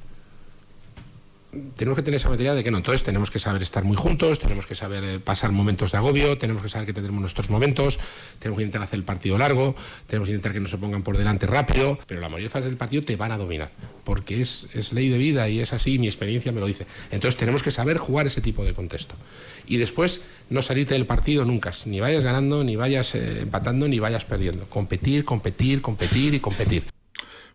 Tenemos 1.77 1.97
que 1.97 2.03
tener 2.03 2.17
esa 2.17 2.29
mentalidad 2.29 2.55
de 2.55 2.65
que 2.65 2.71
no, 2.71 2.79
entonces 2.79 3.03
tenemos 3.03 3.31
que 3.31 3.39
saber 3.39 3.63
estar 3.63 3.85
muy 3.85 3.97
juntos, 3.97 4.39
tenemos 4.39 4.67
que 4.67 4.75
saber 4.75 5.05
eh, 5.05 5.21
pasar 5.21 5.53
momentos 5.53 5.93
de 5.93 5.99
agobio, 5.99 6.39
tenemos 6.39 6.63
que 6.63 6.69
saber 6.69 6.87
que 6.87 6.93
tenemos 6.93 7.21
nuestros 7.21 7.51
momentos, 7.51 7.99
tenemos 8.39 8.59
que 8.59 8.65
intentar 8.65 8.83
hacer 8.83 8.99
el 8.99 9.05
partido 9.05 9.39
largo, 9.39 9.75
tenemos 10.07 10.29
que 10.29 10.35
intentar 10.35 10.53
que 10.53 10.61
no 10.61 10.69
se 10.69 10.79
pongan 10.79 11.03
por 11.03 11.17
delante 11.17 11.47
rápido, 11.47 11.99
pero 12.07 12.21
la 12.21 12.29
mayoría 12.29 12.47
de 12.47 12.51
fases 12.51 12.67
del 12.67 12.77
partido 12.77 13.03
te 13.03 13.17
van 13.17 13.33
a 13.33 13.39
dominar, 13.39 13.71
porque 14.05 14.41
es, 14.41 14.69
es 14.75 14.93
ley 14.93 15.09
de 15.09 15.19
vida 15.19 15.49
y 15.49 15.61
es 15.61 15.73
así, 15.73 15.99
mi 15.99 16.07
experiencia 16.07 16.53
me 16.53 16.61
lo 16.61 16.67
dice. 16.67 16.87
Entonces 17.11 17.37
tenemos 17.39 17.63
que 17.63 17.71
saber 17.71 17.99
jugar 17.99 18.27
ese 18.27 18.41
tipo 18.41 18.65
de 18.65 18.75
contexto. 18.75 19.15
Y 19.67 19.79
después 19.79 20.27
no 20.51 20.63
salirte 20.63 20.95
del 20.95 21.07
partido 21.07 21.45
nunca, 21.45 21.73
ni 21.87 22.01
vayas 22.01 22.25
ganando, 22.25 22.65
ni 22.65 22.77
vayas 22.77 23.15
eh, 23.15 23.41
empatando, 23.43 23.89
ni 23.89 23.99
vayas 23.99 24.25
perdiendo. 24.25 24.67
Competir, 24.67 25.25
competir, 25.25 25.81
competir 25.81 26.35
y 26.35 26.41
competir. 26.41 26.94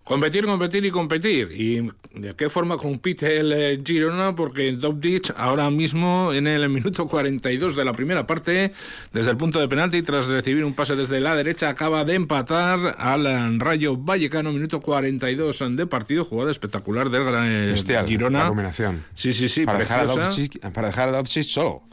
Competir, 0.10 0.46
competir 0.48 0.84
y 0.86 0.90
competir. 0.90 1.52
¿Y 1.52 1.88
de 2.20 2.36
qué 2.36 2.50
forma 2.50 2.78
compite 2.78 3.38
el 3.38 3.54
eh, 3.54 3.80
Girona? 3.86 4.34
Porque 4.34 4.72
Dobdic 4.72 5.32
ahora 5.38 5.70
mismo 5.70 6.34
en 6.34 6.48
el 6.48 6.68
minuto 6.68 7.06
42 7.06 7.76
de 7.76 7.86
la 7.86 7.94
primera 7.94 8.26
parte, 8.26 8.72
desde 9.14 9.30
el 9.30 9.38
punto 9.38 9.60
de 9.60 9.68
penalti, 9.68 10.02
tras 10.02 10.28
recibir 10.30 10.66
un 10.66 10.74
pase 10.74 10.96
desde 10.96 11.20
la 11.20 11.36
derecha, 11.36 11.70
acaba 11.70 12.04
de 12.06 12.16
empatar 12.16 12.96
al 12.98 13.28
eh, 13.28 13.58
Rayo 13.60 13.98
Vallecano, 13.98 14.52
minuto 14.52 14.82
42 14.82 15.64
de 15.76 15.86
partido, 15.86 16.26
jugada 16.26 16.50
espectacular 16.50 17.12
del 17.12 17.22
eh, 17.28 17.68
Bestial, 17.74 18.08
Girona. 18.08 18.40
la 18.40 18.48
combinación. 18.48 19.06
Sí, 19.14 19.32
sí, 19.32 19.48
sí, 19.48 19.64
para, 19.64 19.78
dejar 19.78 20.00
a 20.00 20.04
preciosa. 20.06 20.32
Lovchik- 20.32 20.72
para 20.72 20.88
dejar 20.88 21.10
a 21.10 21.12
Lovchik 21.12 21.44
solo. 21.44 21.84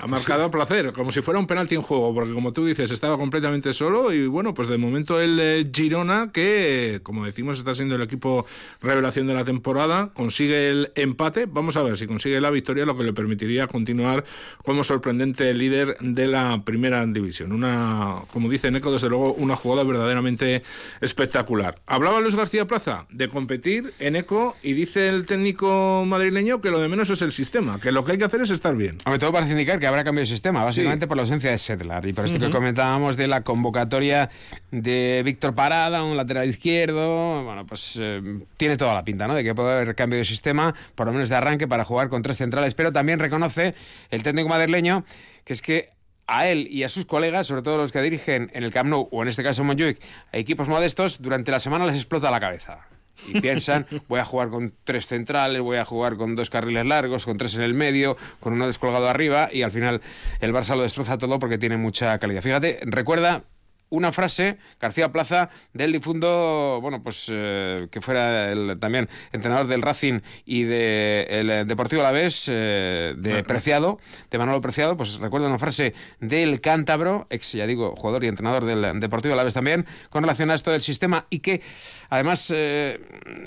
Ha 0.00 0.06
marcado 0.06 0.44
a 0.44 0.50
placer, 0.50 0.92
como 0.92 1.12
si 1.12 1.20
fuera 1.20 1.38
un 1.38 1.46
penalti 1.46 1.74
en 1.74 1.82
juego, 1.82 2.14
porque 2.14 2.32
como 2.32 2.52
tú 2.52 2.64
dices, 2.64 2.90
estaba 2.90 3.18
completamente 3.18 3.74
solo 3.74 4.12
y 4.12 4.26
bueno, 4.26 4.54
pues 4.54 4.68
de 4.68 4.78
momento 4.78 5.20
el 5.20 5.38
eh, 5.38 5.70
Girona, 5.72 6.30
que 6.32 7.00
como 7.02 7.26
decimos 7.26 7.58
está 7.58 7.74
siendo 7.74 7.96
el 7.96 8.02
equipo 8.02 8.46
revelación 8.80 9.26
de 9.26 9.34
la 9.34 9.44
temporada, 9.44 10.10
consigue 10.14 10.70
el 10.70 10.92
empate, 10.94 11.46
vamos 11.46 11.76
a 11.76 11.82
ver 11.82 11.98
si 11.98 12.06
consigue 12.06 12.40
la 12.40 12.48
victoria, 12.48 12.86
lo 12.86 12.96
que 12.96 13.04
le 13.04 13.12
permitiría 13.12 13.66
continuar 13.66 14.24
como 14.64 14.84
sorprendente 14.84 15.52
líder 15.52 15.96
de 16.00 16.26
la 16.26 16.62
primera 16.64 17.04
división. 17.04 17.52
Una, 17.52 18.22
como 18.32 18.48
dice 18.48 18.70
Neco, 18.70 18.90
desde 18.90 19.10
luego 19.10 19.34
una 19.34 19.54
jugada 19.54 19.84
verdaderamente 19.84 20.62
espectacular. 21.00 21.74
Hablaba 21.86 22.20
Luis 22.20 22.36
García 22.36 22.66
Plaza 22.66 23.06
de 23.10 23.28
competir 23.28 23.92
en 23.98 24.16
Eco 24.16 24.56
y 24.62 24.72
dice 24.72 25.08
el 25.08 25.26
técnico 25.26 26.04
madrileño 26.06 26.60
que 26.60 26.70
lo 26.70 26.80
de 26.80 26.88
menos 26.88 27.10
es 27.10 27.20
el 27.22 27.32
sistema, 27.32 27.78
que 27.80 27.92
lo 27.92 28.04
que 28.04 28.12
hay 28.12 28.18
que 28.18 28.24
hacer 28.24 28.40
es 28.40 28.50
estar 28.50 28.74
bien. 28.76 28.98
Hombre, 29.04 29.18
todo 29.18 29.32
parece 29.32 29.52
indicar 29.52 29.78
que 29.78 29.89
habrá 29.90 30.04
cambio 30.04 30.20
de 30.20 30.26
sistema, 30.26 30.64
básicamente 30.64 31.04
Sí. 31.04 31.08
por 31.08 31.16
la 31.16 31.22
ausencia 31.22 31.50
de 31.50 31.58
Sedlar. 31.58 32.06
Y 32.06 32.12
por 32.12 32.24
esto 32.24 32.38
que 32.38 32.48
comentábamos 32.50 33.16
de 33.16 33.26
la 33.26 33.42
convocatoria 33.42 34.30
de 34.70 35.22
Víctor 35.24 35.54
Parada, 35.54 36.02
un 36.02 36.16
lateral 36.16 36.48
izquierdo, 36.48 37.44
bueno, 37.44 37.66
pues 37.66 37.98
eh, 38.00 38.22
tiene 38.56 38.76
toda 38.76 38.94
la 38.94 39.04
pinta, 39.04 39.26
¿no? 39.28 39.34
De 39.34 39.44
que 39.44 39.54
puede 39.54 39.72
haber 39.72 39.94
cambio 39.94 40.18
de 40.18 40.24
sistema, 40.24 40.74
por 40.94 41.06
lo 41.06 41.12
menos 41.12 41.28
de 41.28 41.36
arranque, 41.36 41.68
para 41.68 41.84
jugar 41.84 42.08
con 42.08 42.22
tres 42.22 42.36
centrales. 42.38 42.74
Pero 42.74 42.92
también 42.92 43.18
reconoce 43.18 43.74
el 44.10 44.22
técnico 44.22 44.48
madrileño 44.48 45.04
que 45.44 45.52
es 45.52 45.62
que 45.62 45.90
a 46.26 46.46
él 46.46 46.68
y 46.70 46.84
a 46.84 46.88
sus 46.88 47.06
colegas, 47.06 47.48
sobre 47.48 47.62
todo 47.62 47.76
los 47.76 47.90
que 47.90 48.00
dirigen 48.00 48.50
en 48.54 48.62
el 48.62 48.70
Camp 48.72 48.88
Nou, 48.88 49.08
o 49.10 49.22
en 49.22 49.28
este 49.28 49.42
caso 49.42 49.64
Montjuic, 49.64 50.00
a 50.32 50.36
equipos 50.36 50.68
modestos, 50.68 51.20
durante 51.20 51.50
la 51.50 51.58
semana 51.58 51.84
les 51.86 51.96
explota 51.96 52.30
la 52.30 52.38
cabeza. 52.38 52.86
Y 53.26 53.40
piensan, 53.40 53.86
voy 54.08 54.20
a 54.20 54.24
jugar 54.24 54.50
con 54.50 54.74
tres 54.84 55.06
centrales, 55.06 55.60
voy 55.60 55.76
a 55.76 55.84
jugar 55.84 56.16
con 56.16 56.36
dos 56.36 56.50
carriles 56.50 56.86
largos, 56.86 57.24
con 57.24 57.36
tres 57.36 57.54
en 57.54 57.62
el 57.62 57.74
medio, 57.74 58.16
con 58.40 58.54
uno 58.54 58.66
descolgado 58.66 59.08
arriba, 59.08 59.50
y 59.52 59.62
al 59.62 59.72
final 59.72 60.00
el 60.40 60.52
Barça 60.52 60.76
lo 60.76 60.82
destroza 60.82 61.18
todo 61.18 61.38
porque 61.38 61.58
tiene 61.58 61.76
mucha 61.76 62.18
calidad. 62.18 62.42
Fíjate, 62.42 62.80
recuerda 62.84 63.44
una 63.90 64.12
frase, 64.12 64.58
García 64.80 65.12
Plaza, 65.12 65.50
del 65.72 65.92
difundo, 65.92 66.78
bueno, 66.80 67.02
pues 67.02 67.30
eh, 67.30 67.88
que 67.90 68.00
fuera 68.00 68.50
el, 68.50 68.78
también 68.80 69.08
entrenador 69.32 69.66
del 69.66 69.82
Racing 69.82 70.20
y 70.46 70.62
del 70.62 71.50
eh, 71.50 71.64
Deportivo 71.66 72.00
Alavés, 72.00 72.46
eh, 72.48 73.14
de 73.16 73.44
Preciado, 73.44 73.98
de 74.30 74.38
Manolo 74.38 74.60
Preciado, 74.60 74.96
pues 74.96 75.18
recuerda 75.18 75.48
una 75.48 75.58
frase 75.58 75.94
del 76.20 76.60
Cántabro, 76.60 77.26
ex, 77.30 77.52
ya 77.52 77.66
digo, 77.66 77.94
jugador 77.96 78.24
y 78.24 78.28
entrenador 78.28 78.64
del 78.64 79.00
Deportivo 79.00 79.34
Alavés 79.34 79.54
también, 79.54 79.86
con 80.08 80.22
relación 80.22 80.50
a 80.50 80.54
esto 80.54 80.70
del 80.70 80.80
sistema 80.80 81.26
y 81.30 81.40
que 81.40 81.60
además 82.08 82.52
eh, 82.54 83.00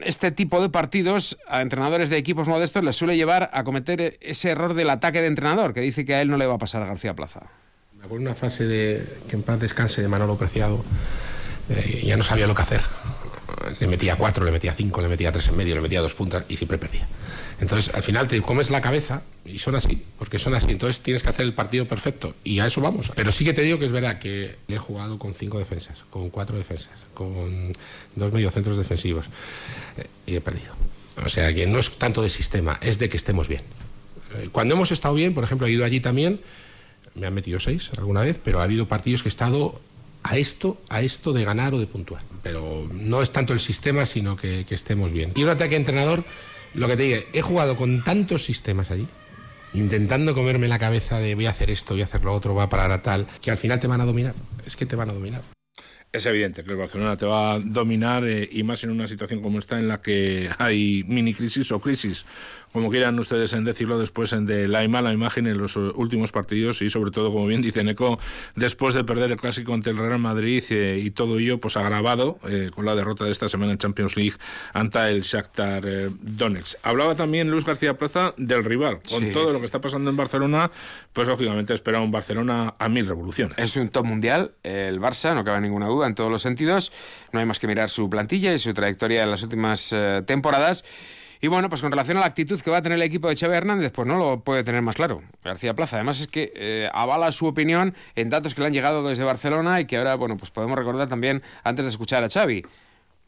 este 0.04 0.32
tipo 0.32 0.62
de 0.62 0.70
partidos 0.70 1.38
a 1.48 1.62
entrenadores 1.62 2.10
de 2.10 2.18
equipos 2.18 2.48
modestos 2.48 2.84
les 2.84 2.96
suele 2.96 3.16
llevar 3.16 3.50
a 3.54 3.64
cometer 3.64 4.18
ese 4.22 4.50
error 4.50 4.74
del 4.74 4.90
ataque 4.90 5.22
de 5.22 5.28
entrenador, 5.28 5.74
que 5.74 5.82
dice 5.82 6.06
que 6.06 6.16
a 6.16 6.22
él 6.22 6.30
no 6.30 6.38
le 6.38 6.46
va 6.46 6.56
a 6.56 6.58
pasar 6.58 6.82
a 6.84 6.88
García 6.88 7.16
Plaza. 7.16 7.42
Acuerdo 8.04 8.26
una 8.26 8.36
frase 8.36 8.66
de 8.66 9.02
que 9.30 9.36
en 9.36 9.44
paz 9.44 9.60
descanse 9.60 10.02
de 10.02 10.08
Manolo 10.10 10.38
Preciado. 10.38 10.84
eh, 11.70 12.04
ya 12.06 12.18
no 12.18 12.24
sabía 12.24 12.48
lo 12.48 12.54
que 12.56 12.62
hacer. 12.62 12.82
le 13.80 13.88
metía 13.88 14.18
cuatro, 14.18 14.44
le 14.44 14.52
metía 14.52 14.74
cinco, 14.74 15.02
le 15.02 15.08
metía 15.08 15.32
tres 15.32 15.48
en 15.48 15.56
medio, 15.56 15.76
le 15.76 15.82
metía 15.82 16.02
dos 16.02 16.14
puntas 16.14 16.44
y 16.50 16.58
siempre 16.58 16.78
perdía. 16.78 17.08
Entonces, 17.62 17.94
al 17.96 18.04
final 18.04 18.28
te 18.28 18.42
comes 18.42 18.70
la 18.70 18.82
cabeza 18.82 19.22
y 19.46 19.58
son 19.58 19.76
así, 19.76 20.04
porque 20.20 20.38
son 20.38 20.54
así. 20.54 20.72
Entonces 20.72 21.02
tienes 21.02 21.24
que 21.24 21.30
hacer 21.30 21.46
el 21.46 21.54
partido 21.54 21.88
perfecto 21.88 22.36
y 22.44 22.60
a 22.60 22.66
eso 22.66 22.82
vamos. 22.82 23.10
Pero 23.16 23.32
sí 23.32 23.46
que 23.46 23.54
te 23.54 23.62
digo 23.62 23.80
que 23.80 23.86
es 23.86 23.94
verdad 23.94 24.20
que 24.20 24.58
he 24.68 24.78
jugado 24.78 25.18
con 25.18 25.34
cinco 25.34 25.60
defensas, 25.60 26.04
con 26.10 26.30
cuatro 26.30 26.58
defensas, 26.58 27.06
con 27.14 27.72
dos 28.16 28.34
mediocentros 28.34 28.76
defensivos 28.76 29.28
eh, 29.98 30.08
y 30.26 30.36
he 30.36 30.42
perdido. 30.42 30.74
O 31.26 31.30
sea 31.30 31.54
que 31.54 31.66
no 31.68 31.80
es 31.80 31.90
tanto 31.98 32.22
de 32.22 32.30
sistema, 32.30 32.78
es 32.82 33.00
de 33.00 33.08
que 33.08 33.16
estemos 33.16 33.48
bien. 33.48 33.62
Eh, 34.36 34.50
Cuando 34.52 34.74
hemos 34.74 34.92
estado 34.92 35.14
bien, 35.14 35.34
por 35.34 35.46
ejemplo, 35.46 35.68
he 35.68 35.72
ido 35.72 35.86
allí 35.86 36.02
también, 36.02 36.42
me 37.16 37.28
han 37.28 37.34
metido 37.34 37.60
seis 37.60 37.92
alguna 37.98 38.22
vez, 38.22 38.40
pero 38.44 38.60
ha 38.60 38.64
habido 38.64 38.88
partidos 38.88 39.24
que 39.24 39.30
he 39.30 39.32
estado 39.32 39.80
a 40.24 40.38
esto, 40.38 40.82
a 40.90 41.02
esto 41.02 41.34
de 41.34 41.44
ganar 41.44 41.74
o 41.74 41.80
de 41.80 41.88
puntuar. 41.88 42.22
Pero 42.42 42.88
no 42.92 43.22
es 43.22 43.32
tanto 43.32 43.54
el 43.54 43.60
sistema, 43.60 44.06
sino 44.06 44.36
que, 44.36 44.66
que 44.66 44.76
estemos 44.76 45.14
bien. 45.14 45.32
Y 45.36 45.44
un 45.44 45.50
ataque 45.50 45.76
entrenador, 45.76 46.24
lo 46.74 46.88
que 46.88 46.98
te 46.98 47.04
digo, 47.04 47.22
he 47.34 47.42
jugado 47.42 47.76
con 47.76 48.04
tantos 48.04 48.44
sistemas 48.44 48.92
allí, 48.92 49.08
intentando 49.74 50.34
comerme 50.34 50.68
la 50.68 50.80
cabeza 50.80 51.20
de 51.20 51.36
voy 51.36 51.46
a 51.46 51.52
hacer 51.52 51.70
esto, 51.70 51.94
voy 51.94 52.02
a 52.02 52.06
hacer 52.06 52.24
lo 52.24 52.34
otro, 52.34 52.56
va 52.56 52.64
a 52.64 52.70
parar 52.70 52.92
a 52.92 53.02
tal, 53.02 53.28
que 53.42 53.52
al 53.52 53.58
final 53.58 53.80
te 53.80 53.88
van 53.88 54.02
a 54.02 54.06
dominar. 54.06 54.36
Es 54.66 54.76
que 54.76 54.86
te 54.86 54.96
van 54.96 55.10
a 55.10 55.14
dominar. 55.14 55.42
Es 56.12 56.28
evidente 56.28 56.64
que 56.64 56.70
el 56.70 56.78
Barcelona 56.78 57.18
te 57.18 57.26
va 57.26 57.54
a 57.54 57.60
dominar 57.60 58.24
eh, 58.24 58.48
y 58.52 58.62
más 58.62 58.84
en 58.84 58.92
una 58.92 59.08
situación 59.08 59.42
como 59.42 59.58
esta 59.58 59.80
en 59.80 59.88
la 59.88 60.00
que 60.00 60.48
hay 60.60 61.04
mini 61.08 61.34
crisis 61.34 61.72
o 61.72 61.82
crisis, 61.82 62.24
como 62.74 62.90
quieran 62.90 63.18
ustedes 63.20 63.54
en 63.54 63.64
decirlo 63.64 63.98
después 64.00 64.34
en 64.34 64.46
de 64.46 64.68
la 64.68 64.86
mala 64.90 65.14
imagen 65.14 65.48
en 65.48 65.58
los 65.58 65.78
eh, 65.78 65.80
últimos 65.96 66.32
partidos 66.34 66.82
y 66.82 66.90
sobre 66.90 67.12
todo, 67.12 67.32
como 67.32 67.48
bien 67.48 67.62
dice 67.62 67.84
Neco, 67.84 68.20
después 68.56 68.94
de 68.94 69.04
perder 69.04 69.32
el 69.32 69.38
clásico 69.38 69.74
ante 69.74 69.92
el 69.92 69.98
Real 69.98 70.20
Madrid 70.20 70.64
eh, 70.72 71.00
y 71.02 71.12
todo 71.12 71.40
ello 71.40 71.60
pues 71.60 71.78
agravado 71.78 72.40
eh, 72.50 72.70
con 72.74 72.86
la 72.86 72.96
derrota 72.96 73.24
de 73.26 73.32
esta 73.32 73.48
semana 73.48 73.72
en 73.72 73.78
Champions 73.78 74.18
League 74.18 74.34
ante 74.74 75.00
el 75.10 75.22
Shakhtar 75.22 75.84
eh, 75.86 76.10
Donetsk. 76.22 76.80
Hablaba 76.84 77.16
también 77.16 77.50
Luis 77.50 77.64
García 77.66 77.94
Plaza 77.98 78.34
del 78.38 78.64
rival, 78.66 79.00
con 79.10 79.22
Sí. 79.22 79.32
todo 79.32 79.54
lo 79.54 79.60
que 79.60 79.66
está 79.66 79.80
pasando 79.80 80.10
en 80.10 80.18
Barcelona, 80.18 80.72
pues 81.14 81.28
lógicamente 81.28 81.74
espera 81.74 82.00
un 82.00 82.12
Barcelona 82.12 82.74
a 82.80 82.90
mil 82.90 83.06
revoluciones. 83.08 83.56
Es 83.58 83.76
un 83.76 83.90
top 83.90 84.06
mundial, 84.06 84.52
el 84.64 85.00
Barça, 85.00 85.36
no 85.36 85.44
cabe 85.44 85.62
ninguna 85.62 85.88
duda 85.88 86.08
en 86.08 86.16
todos 86.16 86.32
los 86.32 86.42
sentidos. 86.42 86.92
No 87.32 87.40
hay 87.40 87.46
más 87.46 87.60
que 87.60 87.68
mirar 87.68 87.90
su 87.90 88.10
plantilla 88.10 88.54
y 88.54 88.58
su 88.58 88.74
trayectoria 88.74 89.24
en 89.24 89.32
las 89.32 89.44
últimas 89.44 89.92
eh, 89.94 90.24
temporadas. 90.26 90.84
Y 91.44 91.50
bueno, 91.50 91.68
pues 91.68 91.82
con 91.82 91.92
relación 91.92 92.16
a 92.16 92.22
la 92.22 92.28
actitud 92.28 92.58
que 92.62 92.72
va 92.72 92.78
a 92.78 92.82
tener 92.82 92.98
el 92.98 93.02
equipo 93.02 93.28
de 93.28 93.36
Xavi 93.36 93.54
Hernández, 93.54 93.92
pues 93.92 94.08
no 94.08 94.18
lo 94.18 94.40
puede 94.46 94.64
tener 94.64 94.82
más 94.82 94.96
claro. 94.96 95.22
García 95.44 95.74
Plaza, 95.74 95.98
además 95.98 96.22
es 96.22 96.28
que 96.28 96.54
eh, 96.56 96.90
avala 96.94 97.34
su 97.34 97.48
opinión 97.48 97.96
en 98.16 98.30
datos 98.30 98.56
que 98.56 98.62
le 98.62 98.68
han 98.68 98.74
llegado 98.74 99.06
desde 99.06 99.26
Barcelona 99.26 99.82
y 99.82 99.86
que 99.86 99.98
ahora, 99.98 100.16
bueno, 100.16 100.38
pues 100.38 100.52
podemos 100.52 100.78
recordar 100.78 101.10
también 101.10 101.44
antes 101.66 101.84
de 101.84 101.90
escuchar 101.90 102.24
a 102.24 102.30
Xavi. 102.30 102.66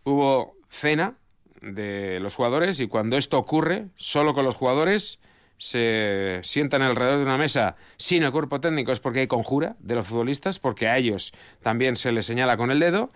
Hubo 0.06 0.56
cena 0.70 1.16
de 1.62 2.22
los 2.22 2.36
jugadores 2.36 2.80
y 2.80 2.88
cuando 2.88 3.18
esto 3.18 3.38
ocurre, 3.38 3.88
solo 3.98 4.34
con 4.34 4.46
los 4.46 4.56
jugadores 4.56 5.20
se 5.58 6.40
sientan 6.44 6.84
alrededor 6.84 7.18
de 7.18 7.26
una 7.26 7.38
mesa 7.38 7.76
sin 7.98 8.24
el 8.24 8.32
cuerpo 8.32 8.62
técnico 8.62 8.94
es 8.94 9.02
porque 9.02 9.20
hay 9.20 9.28
conjura 9.28 9.76
de 9.80 9.96
los 9.96 10.08
futbolistas, 10.08 10.58
porque 10.58 10.88
a 10.88 10.98
ellos 10.98 11.34
también 11.62 11.98
se 11.98 12.14
les 12.14 12.26
señala 12.26 12.56
con 12.56 12.72
el 12.72 12.80
dedo. 12.80 13.12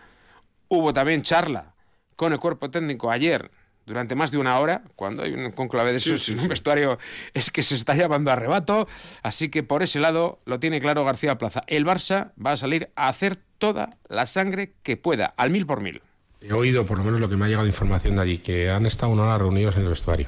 Hubo 0.68 0.92
también 0.92 1.22
charla 1.22 1.74
con 2.18 2.34
el 2.34 2.40
cuerpo 2.42 2.70
técnico 2.70 3.10
ayer 3.12 3.50
durante 3.90 4.14
más 4.14 4.30
de 4.30 4.38
una 4.38 4.60
hora, 4.60 4.84
cuando 4.96 5.24
hay 5.24 5.34
un 5.34 5.50
conclave 5.52 5.90
de 5.90 5.98
esos 5.98 6.30
en 6.30 6.40
un 6.40 6.48
vestuario 6.48 7.00
es 7.34 7.50
que 7.50 7.64
se 7.64 7.74
está 7.74 7.96
llamando 7.96 8.30
a 8.30 8.34
arrebato, 8.34 8.88
así 9.24 9.50
que 9.50 9.64
por 9.64 9.82
ese 9.82 10.00
lado 10.00 10.40
lo 10.46 10.60
tiene 10.60 10.80
claro 10.80 11.04
García 11.04 11.40
Plaza. 11.40 11.64
El 11.66 11.88
Barça 11.88 12.32
va 12.40 12.52
a 12.52 12.56
salir 12.56 12.92
a 12.96 13.10
hacer 13.10 13.40
toda 13.58 13.98
la 14.08 14.28
sangre 14.28 14.76
que 14.84 14.96
pueda, 14.96 15.34
al 15.38 15.50
mil 15.50 15.66
por 15.66 15.82
mil. 15.82 16.04
He 16.40 16.54
oído, 16.54 16.86
por 16.86 17.00
lo 17.00 17.04
menos 17.04 17.20
lo 17.20 17.30
que 17.30 17.36
me 17.36 17.46
ha 17.46 17.48
llegado 17.48 17.64
de 17.64 17.72
información 17.72 18.16
de 18.16 18.22
allí, 18.22 18.38
que 18.38 18.70
han 18.70 18.86
estado 18.86 19.12
una 19.12 19.24
hora 19.24 19.40
reunidos 19.40 19.76
en 19.76 19.82
el 19.82 19.90
vestuario, 19.90 20.28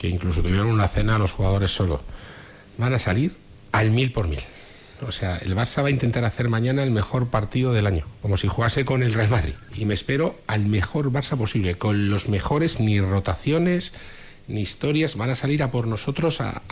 que 0.00 0.08
incluso 0.08 0.42
tuvieron 0.42 0.66
una 0.66 0.88
cena 0.88 1.16
los 1.16 1.30
jugadores 1.30 1.70
solo. 1.70 2.02
Van 2.76 2.92
a 2.92 2.98
salir 2.98 3.36
al 3.70 3.92
mil 3.92 4.10
por 4.10 4.26
mil. 4.26 4.40
O 5.02 5.12
sea, 5.12 5.36
el 5.38 5.54
Barça 5.54 5.82
va 5.82 5.88
a 5.88 5.90
intentar 5.90 6.24
hacer 6.24 6.48
mañana 6.48 6.82
el 6.82 6.90
mejor 6.90 7.28
partido 7.28 7.72
del 7.72 7.86
año, 7.86 8.04
como 8.22 8.36
si 8.36 8.46
jugase 8.48 8.84
con 8.84 9.02
el 9.02 9.12
Real 9.12 9.28
Madrid. 9.28 9.54
Y 9.74 9.84
me 9.84 9.94
espero 9.94 10.38
al 10.46 10.66
mejor 10.66 11.10
Barça 11.10 11.36
posible, 11.36 11.74
con 11.74 12.10
los 12.10 12.28
mejores, 12.28 12.80
ni 12.80 13.00
rotaciones, 13.00 13.92
ni 14.46 14.60
historias. 14.60 15.16
Van 15.16 15.30
a 15.30 15.34
salir 15.34 15.62
a 15.62 15.70
por 15.70 15.86
nosotros 15.86 16.40
a, 16.40 16.62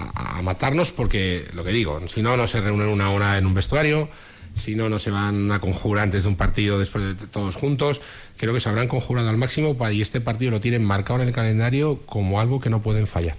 matarnos 0.43 0.91
porque, 0.91 1.47
lo 1.53 1.65
que 1.65 1.73
digo, 1.73 2.01
si 2.09 2.23
no, 2.23 2.37
no 2.37 2.47
se 2.47 2.61
reúnen 2.61 2.89
una 2.89 3.11
hora 3.11 3.39
en 3.39 3.47
un 3.47 3.55
vestuario, 3.55 4.09
si 4.57 4.75
no, 4.75 4.89
no 4.89 4.99
se 4.99 5.11
van 5.11 5.51
a 5.51 5.61
conjurar 5.61 6.05
antes 6.05 6.25
de 6.25 6.29
un 6.29 6.37
partido 6.37 6.79
después 6.79 7.05
de 7.05 7.27
todos 7.27 7.57
juntos. 7.57 8.01
Creo 8.37 8.53
que 8.53 8.61
se 8.61 8.69
habrán 8.69 8.89
conjurado 8.89 9.29
al 9.29 9.37
máximo 9.37 9.77
y 9.91 10.03
este 10.03 10.21
partido 10.21 10.51
lo 10.51 10.61
tienen 10.61 10.85
marcado 10.85 11.21
en 11.21 11.29
el 11.29 11.35
calendario 11.35 12.01
como 12.07 12.41
algo 12.41 12.61
que 12.61 12.71
no 12.71 12.83
pueden 12.83 13.07
fallar. 13.07 13.37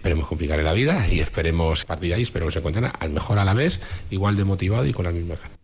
Esperemos 0.00 0.28
complicarle 0.28 0.64
la 0.64 0.72
vida 0.72 1.06
y 1.12 1.20
esperemos 1.20 1.84
partir 1.84 2.08
de 2.08 2.14
ahí, 2.14 2.22
espero 2.22 2.46
que 2.46 2.52
se 2.52 2.60
encuentren 2.60 2.90
al 2.98 3.10
mejor 3.10 3.38
a 3.38 3.44
la 3.44 3.52
vez, 3.52 3.82
igual 4.10 4.34
de 4.34 4.44
motivado 4.44 4.86
y 4.86 4.94
con 4.94 5.04
la 5.04 5.12
misma 5.12 5.34
ganas. 5.34 5.59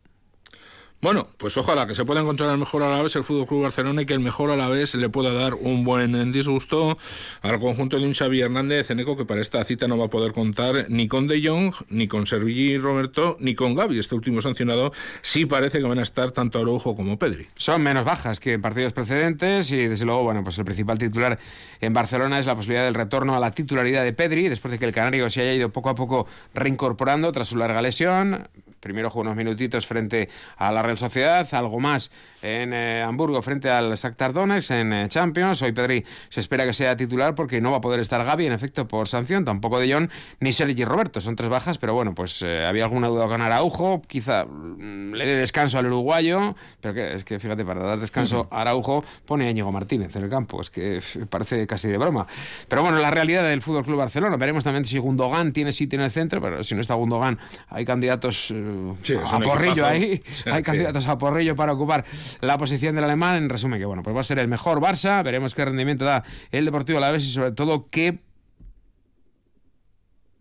Bueno, 1.03 1.29
pues 1.37 1.57
ojalá 1.59 1.87
que 1.87 1.95
se 1.95 2.07
pueda 2.07 2.23
encontrar 2.23 2.51
el 2.51 2.57
mejor 2.57 2.83
a 2.83 2.89
la 2.89 3.03
vez 3.03 3.15
el 3.17 3.23
Fútbol 3.23 3.47
Club 3.47 3.63
Barcelona 3.65 4.01
y 4.01 4.07
que 4.07 4.15
el 4.15 4.21
mejor 4.21 4.51
a 4.51 4.57
la 4.57 4.69
vez 4.69 4.95
le 4.95 5.11
pueda 5.11 5.31
dar 5.31 5.53
un 5.53 5.85
buen 5.85 6.33
disgusto 6.33 6.97
al 7.43 7.61
conjunto 7.61 7.99
de 8.01 8.07
un 8.07 8.15
Xavi 8.15 8.41
Hernández 8.41 8.91
Eneco 8.91 9.15
que 9.15 9.27
para 9.27 9.43
esta 9.43 9.63
cita 9.65 9.89
no 9.89 9.99
va 9.99 10.07
a 10.07 10.09
poder 10.09 10.33
contar 10.33 10.87
ni 10.89 11.07
con 11.07 11.29
De 11.29 11.47
Jong, 11.47 11.75
ni 11.91 12.09
con 12.09 12.27
Sergi 12.27 12.79
Roberto, 12.79 13.37
ni 13.41 13.55
con 13.55 13.75
Gaby. 13.75 13.99
Este 13.99 14.15
último 14.15 14.41
sancionado 14.41 14.93
sí 15.21 15.45
parece 15.45 15.81
que 15.81 15.85
van 15.85 15.99
a 15.99 16.03
estar 16.03 16.31
tanto 16.31 16.61
Araujo 16.61 16.97
como 16.97 17.19
Pedri. 17.19 17.47
Son 17.57 17.83
menos 17.83 18.07
bajas 18.07 18.41
que 18.41 18.55
en 18.55 18.63
partidos 18.63 18.95
precedentes 18.95 19.71
y 19.73 19.87
desde 19.89 20.07
luego, 20.07 20.23
bueno, 20.23 20.43
pues 20.45 20.57
el 20.57 20.65
principal 20.65 20.97
titular 20.97 21.39
en 21.83 21.93
Barcelona 21.93 22.39
es 22.39 22.47
la 22.47 22.57
posibilidad 22.57 22.85
del 22.85 22.95
retorno 22.95 23.37
a 23.37 23.41
la 23.41 23.51
titularidad 23.51 24.03
de 24.03 24.15
Pedri 24.15 24.49
después 24.49 24.73
de 24.73 24.79
que 24.79 24.87
el 24.87 24.95
canario 24.95 25.29
se 25.29 25.43
haya 25.43 25.53
ido 25.53 25.69
poco 25.69 25.91
a 25.91 25.95
poco 25.95 26.27
reincorporando 26.55 27.31
tras 27.33 27.49
su 27.49 27.59
larga 27.59 27.83
lesión. 27.83 28.49
Primero 28.81 29.11
jugó 29.11 29.23
unos 29.23 29.37
minutitos 29.37 29.87
frente 29.87 30.29
a 30.57 30.73
la 30.73 30.83
Real 30.83 30.99
Sociedad, 30.99 31.47
algo 31.53 31.81
más 31.81 32.11
en 32.43 32.73
eh, 32.73 33.03
Hamburgo 33.03 33.43
frente 33.43 33.71
al 33.71 33.95
Shakhtar 33.95 34.33
Donetsk 34.33 34.71
en 34.71 34.93
eh, 34.93 35.09
Champions. 35.09 35.63
Hoy 35.63 35.73
Pedri 35.73 36.05
se 36.29 36.41
espera 36.41 36.65
que 36.65 36.73
sea 36.73 36.97
titular 36.97 37.35
porque 37.35 37.61
no 37.61 37.71
va 37.71 37.79
a 37.79 37.81
poder 37.81 38.01
estar 38.01 38.25
Gaby, 38.25 38.47
en 38.47 38.53
efecto, 38.53 38.87
por 38.87 39.09
sanción, 39.09 39.45
tampoco 39.45 39.79
de 39.81 39.93
Jong 39.93 40.11
ni 40.41 40.53
Sergi 40.53 40.85
Roberto. 40.85 41.21
Son 41.21 41.37
tres 41.37 41.49
bajas, 41.49 41.79
pero 41.79 41.95
bueno, 41.95 42.15
pues 42.15 42.43
eh, 42.43 42.65
había 42.65 42.85
alguna 42.85 43.09
duda 43.09 43.27
con 43.27 43.41
Araujo, 43.41 44.03
quizá 44.07 44.45
mm, 44.45 45.15
le 45.15 45.27
dé 45.27 45.37
descanso 45.37 45.79
al 45.79 45.87
uruguayo, 45.87 46.55
pero 46.81 46.95
que, 46.95 47.15
es 47.15 47.25
que 47.25 47.39
fíjate, 47.39 47.65
para 47.65 47.83
dar 47.83 47.99
descanso 47.99 48.49
a 48.51 48.61
Araujo 48.63 49.05
pone 49.25 49.47
a 49.47 49.51
Íñigo 49.51 49.73
Martínez 49.73 50.15
en 50.17 50.25
el 50.25 50.31
campo, 50.31 50.61
es 50.61 50.71
que 50.71 51.01
parece 51.29 51.67
casi 51.67 51.89
de 51.89 51.99
broma. 51.99 52.27
Pero 52.69 52.83
bueno, 52.83 52.99
la 52.99 53.11
realidad 53.11 53.45
del 53.45 53.63
Fútbol 53.63 53.85
Club 53.85 53.99
Barcelona, 53.99 54.37
veremos 54.37 54.65
también 54.65 54.85
si 54.85 54.99
Gundogan 54.99 55.53
tiene 55.53 55.73
sitio 55.73 55.99
en 55.99 56.05
el 56.05 56.11
centro, 56.11 56.41
pero 56.41 56.63
si 56.63 56.75
no 56.75 56.81
está 56.81 56.95
Gundogan, 56.95 57.39
hay 57.69 57.85
candidatos 57.85 58.51
eh, 58.51 58.55
Sí, 59.03 59.15
a 59.15 59.39
porrillo 59.41 59.87
equipazo. 59.87 59.87
ahí, 59.87 60.23
hay 60.47 60.63
candidatos 60.63 61.07
a 61.07 61.19
porrillo 61.19 61.57
para 61.57 61.73
ocupar 61.73 62.05
la 62.41 62.59
posición 62.59 62.95
del 62.95 63.05
alemán. 63.05 63.37
En 63.37 63.49
resumen, 63.49 63.79
que 63.79 63.87
bueno, 63.87 64.03
pues 64.03 64.15
va 64.15 64.21
a 64.21 64.25
ser 64.25 64.39
el 64.39 64.49
mejor 64.49 64.81
Barça, 64.81 65.23
veremos 65.23 65.55
qué 65.55 65.65
rendimiento 65.65 66.05
da 66.05 66.25
el 66.51 66.65
Deportivo 66.65 66.99
Alavés 66.99 67.25
y 67.25 67.29
sobre 67.29 67.53
todo 67.53 67.89
qué 67.91 68.19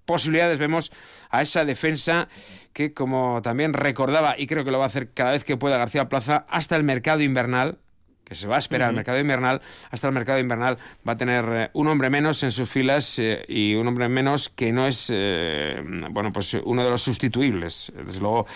posibilidades 0.05 0.59
vemos 0.59 0.91
a 1.29 1.41
esa 1.41 1.65
defensa 1.65 2.29
que, 2.73 2.93
como 2.93 3.41
también 3.41 3.73
recordaba, 3.73 4.35
y 4.37 4.47
creo 4.47 4.63
que 4.63 4.71
lo 4.71 4.77
va 4.77 4.85
a 4.85 4.87
hacer 4.87 5.11
cada 5.11 5.31
vez 5.31 5.43
que 5.43 5.57
pueda 5.57 5.77
García 5.77 6.09
Plaza, 6.09 6.45
hasta 6.49 6.75
el 6.75 6.83
mercado 6.83 7.21
invernal, 7.21 7.79
que 8.25 8.35
se 8.35 8.47
va 8.47 8.55
a 8.55 8.59
esperar 8.59 8.89
el 8.89 8.95
mercado 8.95 9.19
invernal, 9.19 9.61
hasta 9.91 10.07
el 10.07 10.13
mercado 10.13 10.39
invernal 10.39 10.77
va 11.07 11.13
a 11.13 11.17
tener 11.17 11.45
eh, 11.47 11.69
un 11.73 11.87
hombre 11.87 12.09
menos 12.09 12.41
en 12.43 12.51
sus 12.51 12.69
filas 12.69 13.19
eh, 13.19 13.45
y 13.47 13.75
un 13.75 13.87
hombre 13.87 14.09
menos 14.09 14.49
que 14.49 14.71
no 14.73 14.87
es, 14.87 15.11
eh, 15.13 15.81
bueno, 16.09 16.33
pues 16.33 16.55
uno 16.55 16.83
de 16.83 16.89
los 16.89 17.01
sustituibles. 17.01 17.93
Desde 18.03 18.19
luego, 18.19 18.47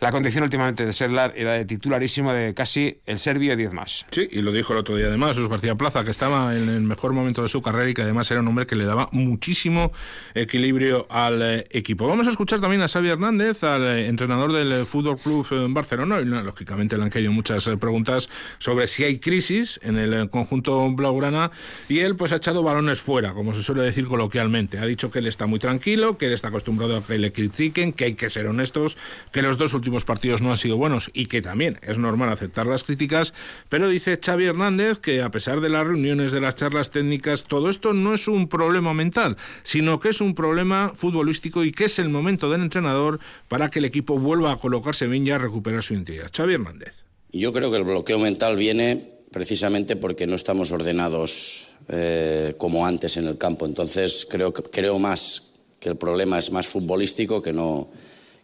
la 0.00 0.10
condición 0.10 0.44
últimamente 0.44 0.84
de 0.84 0.92
Sedlar 0.92 1.34
era 1.36 1.54
de 1.54 1.64
titularísimo 1.64 2.32
de 2.32 2.54
casi 2.54 3.00
el 3.06 3.18
serbio 3.18 3.56
10 3.56 3.72
más. 3.72 4.06
Sí, 4.10 4.28
y 4.30 4.42
lo 4.42 4.52
dijo 4.52 4.72
el 4.72 4.78
otro 4.78 4.96
día 4.96 5.06
además 5.06 5.30
Jesús 5.30 5.48
García 5.48 5.74
Plaza, 5.74 6.04
que 6.04 6.10
estaba 6.10 6.56
en 6.56 6.68
el 6.68 6.82
mejor 6.82 7.12
momento 7.12 7.42
de 7.42 7.48
su 7.48 7.62
carrera 7.62 7.90
y 7.90 7.94
que 7.94 8.02
además 8.02 8.30
era 8.30 8.40
un 8.40 8.48
hombre 8.48 8.66
que 8.66 8.76
le 8.76 8.84
daba 8.84 9.08
muchísimo 9.12 9.92
equilibrio 10.34 11.06
al 11.10 11.42
eh, 11.42 11.64
equipo. 11.70 12.06
Vamos 12.06 12.26
a 12.26 12.30
escuchar 12.30 12.60
también 12.60 12.82
a 12.82 12.88
Xavi 12.88 13.08
Hernández, 13.08 13.62
al 13.64 13.82
eh, 13.82 14.06
entrenador 14.08 14.52
del 14.52 14.72
eh, 14.72 14.84
Fútbol 14.84 15.18
Club 15.18 15.46
eh, 15.50 15.66
Barcelona. 15.68 16.20
Y, 16.20 16.24
lógicamente 16.24 16.96
le 16.96 17.04
han 17.04 17.10
caído 17.10 17.32
muchas 17.32 17.68
preguntas 17.80 18.28
sobre 18.58 18.86
si 18.86 19.04
hay 19.04 19.18
crisis 19.18 19.78
en 19.82 19.98
el 19.98 20.30
conjunto 20.30 20.90
blaugrana 20.92 21.50
y 21.88 21.98
él 21.98 22.16
pues 22.16 22.32
ha 22.32 22.36
echado 22.36 22.62
balones 22.62 23.00
fuera, 23.00 23.32
como 23.32 23.54
se 23.54 23.62
suele 23.62 23.82
decir 23.82 24.06
coloquialmente. 24.06 24.78
Ha 24.78 24.86
dicho 24.86 25.10
que 25.10 25.18
él 25.18 25.26
está 25.26 25.46
muy 25.46 25.58
tranquilo, 25.58 26.16
que 26.16 26.26
él 26.26 26.32
está 26.32 26.48
acostumbrado 26.48 26.96
a 26.96 27.02
que 27.02 27.18
le 27.18 27.32
critiquen, 27.32 27.92
que 27.92 28.04
hay 28.04 28.14
que 28.14 28.30
ser 28.30 28.46
honestos, 28.46 28.96
que 29.32 29.42
los 29.42 29.58
dos 29.58 29.74
últimos 29.74 29.89
partidos 30.04 30.42
no 30.42 30.50
han 30.50 30.56
sido 30.56 30.76
buenos 30.76 31.10
y 31.12 31.26
que 31.26 31.42
también 31.42 31.78
es 31.82 31.98
normal 31.98 32.30
aceptar 32.30 32.66
las 32.66 32.84
críticas, 32.84 33.34
pero 33.68 33.88
dice 33.88 34.18
Xavi 34.22 34.46
Hernández 34.46 34.98
que 34.98 35.22
a 35.22 35.30
pesar 35.30 35.60
de 35.60 35.68
las 35.68 35.86
reuniones, 35.86 36.32
de 36.32 36.40
las 36.40 36.56
charlas 36.56 36.90
técnicas, 36.90 37.44
todo 37.44 37.68
esto 37.68 37.92
no 37.92 38.14
es 38.14 38.28
un 38.28 38.48
problema 38.48 38.94
mental, 38.94 39.36
sino 39.62 40.00
que 40.00 40.10
es 40.10 40.20
un 40.20 40.34
problema 40.34 40.92
futbolístico 40.94 41.64
y 41.64 41.72
que 41.72 41.84
es 41.84 41.98
el 41.98 42.08
momento 42.08 42.50
del 42.50 42.62
entrenador 42.62 43.20
para 43.48 43.68
que 43.68 43.80
el 43.80 43.84
equipo 43.84 44.18
vuelva 44.18 44.52
a 44.52 44.56
colocarse 44.56 45.06
bien 45.06 45.26
y 45.26 45.30
a 45.30 45.38
recuperar 45.38 45.82
su 45.82 45.94
identidad. 45.94 46.30
Xavi 46.34 46.54
Hernández. 46.54 46.94
Yo 47.32 47.52
creo 47.52 47.70
que 47.70 47.76
el 47.76 47.84
bloqueo 47.84 48.18
mental 48.18 48.56
viene 48.56 49.20
precisamente 49.30 49.96
porque 49.96 50.26
no 50.26 50.34
estamos 50.34 50.72
ordenados 50.72 51.68
eh, 51.88 52.54
como 52.58 52.86
antes 52.86 53.16
en 53.16 53.26
el 53.26 53.38
campo. 53.38 53.66
Entonces 53.66 54.26
creo, 54.28 54.52
creo 54.52 54.98
más 54.98 55.50
que 55.78 55.88
el 55.88 55.96
problema 55.96 56.38
es 56.38 56.50
más 56.50 56.66
futbolístico 56.66 57.40
que 57.40 57.52
no, 57.52 57.88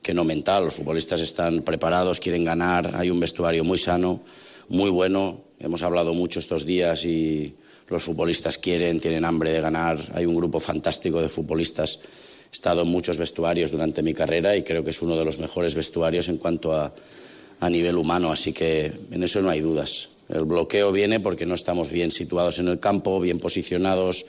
que 0.06 0.14
no 0.14 0.22
mental. 0.22 0.66
Los 0.66 0.74
futbolistas 0.76 1.20
están 1.20 1.62
preparados, 1.62 2.20
quieren 2.20 2.44
ganar, 2.44 2.92
hay 2.94 3.10
un 3.10 3.18
vestuario 3.18 3.64
muy 3.64 3.76
sano, 3.76 4.22
muy 4.68 4.88
bueno. 4.88 5.40
Hemos 5.58 5.82
hablado 5.82 6.14
mucho 6.14 6.38
estos 6.38 6.64
días 6.64 7.04
y 7.04 7.56
los 7.88 8.04
futbolistas 8.04 8.56
quieren, 8.56 9.00
tienen 9.00 9.24
hambre 9.24 9.52
de 9.52 9.60
ganar. 9.60 9.98
Hay 10.14 10.24
un 10.24 10.36
grupo 10.36 10.60
fantástico 10.60 11.20
de 11.20 11.28
futbolistas. 11.28 11.98
He 12.52 12.54
estado 12.54 12.82
en 12.82 12.88
muchos 12.88 13.18
vestuarios 13.18 13.72
durante 13.72 14.00
mi 14.00 14.14
carrera 14.14 14.56
y 14.56 14.62
creo 14.62 14.84
que 14.84 14.90
es 14.90 15.02
uno 15.02 15.16
de 15.16 15.24
los 15.24 15.40
mejores 15.40 15.74
vestuarios 15.74 16.28
en 16.28 16.38
cuanto 16.38 16.72
a, 16.72 16.94
a 17.58 17.68
nivel 17.68 17.96
humano, 17.96 18.30
así 18.30 18.52
que 18.52 18.92
en 19.10 19.24
eso 19.24 19.42
no 19.42 19.50
hay 19.50 19.60
dudas. 19.60 20.10
El 20.28 20.44
bloqueo 20.44 20.92
viene 20.92 21.18
porque 21.18 21.46
no 21.46 21.56
estamos 21.56 21.90
bien 21.90 22.12
situados 22.12 22.60
en 22.60 22.68
el 22.68 22.78
campo, 22.78 23.18
bien 23.18 23.40
posicionados, 23.40 24.24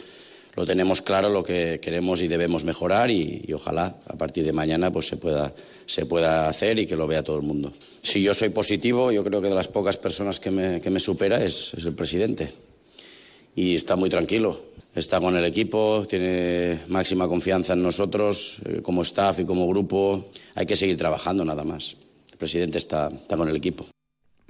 lo 0.58 0.66
tenemos 0.66 1.04
claro 1.04 1.30
lo 1.30 1.44
que 1.44 1.80
queremos 1.80 2.20
y 2.24 2.28
debemos 2.28 2.64
mejorar 2.64 3.12
y, 3.12 3.46
ojalá 3.54 3.96
a 4.08 4.18
partir 4.18 4.44
de 4.44 4.54
mañana 4.54 4.92
pues 4.92 5.06
se 5.06 5.16
pueda, 5.16 5.54
se 5.86 6.08
pueda 6.08 6.50
hacer 6.50 6.80
y 6.80 6.88
que 6.88 6.96
lo 6.96 7.06
vea 7.06 7.24
todo 7.24 7.36
el 7.38 7.44
mundo. 7.44 7.72
Si 8.02 8.24
yo 8.24 8.34
soy 8.34 8.50
positivo, 8.50 9.12
yo 9.12 9.24
creo 9.24 9.40
que 9.40 9.50
de 9.50 9.54
las 9.54 9.68
pocas 9.68 9.98
personas 9.98 10.40
que 10.40 10.50
me, 10.50 10.82
que 10.82 10.90
me 10.90 11.00
supera 11.00 11.44
es, 11.44 11.76
es 11.76 11.86
el 11.86 11.94
presidente 11.94 12.52
y 13.56 13.76
está 13.76 13.96
muy 13.96 14.10
tranquilo. 14.10 14.60
Está 14.96 15.22
con 15.22 15.38
el 15.38 15.46
equipo, 15.46 16.08
tiene 16.10 16.80
máxima 16.88 17.28
confianza 17.28 17.74
en 17.74 17.84
nosotros, 17.84 18.58
eh, 18.66 18.82
como 18.82 19.04
staff 19.04 19.40
y 19.40 19.46
como 19.46 19.68
grupo. 19.68 20.32
Hay 20.56 20.66
que 20.66 20.76
seguir 20.76 20.98
trabajando 20.98 21.46
nada 21.46 21.64
más. 21.64 21.98
El 22.32 22.38
presidente 22.40 22.80
está, 22.80 23.10
está 23.14 23.38
con 23.38 23.48
el 23.48 23.56
equipo. 23.56 23.86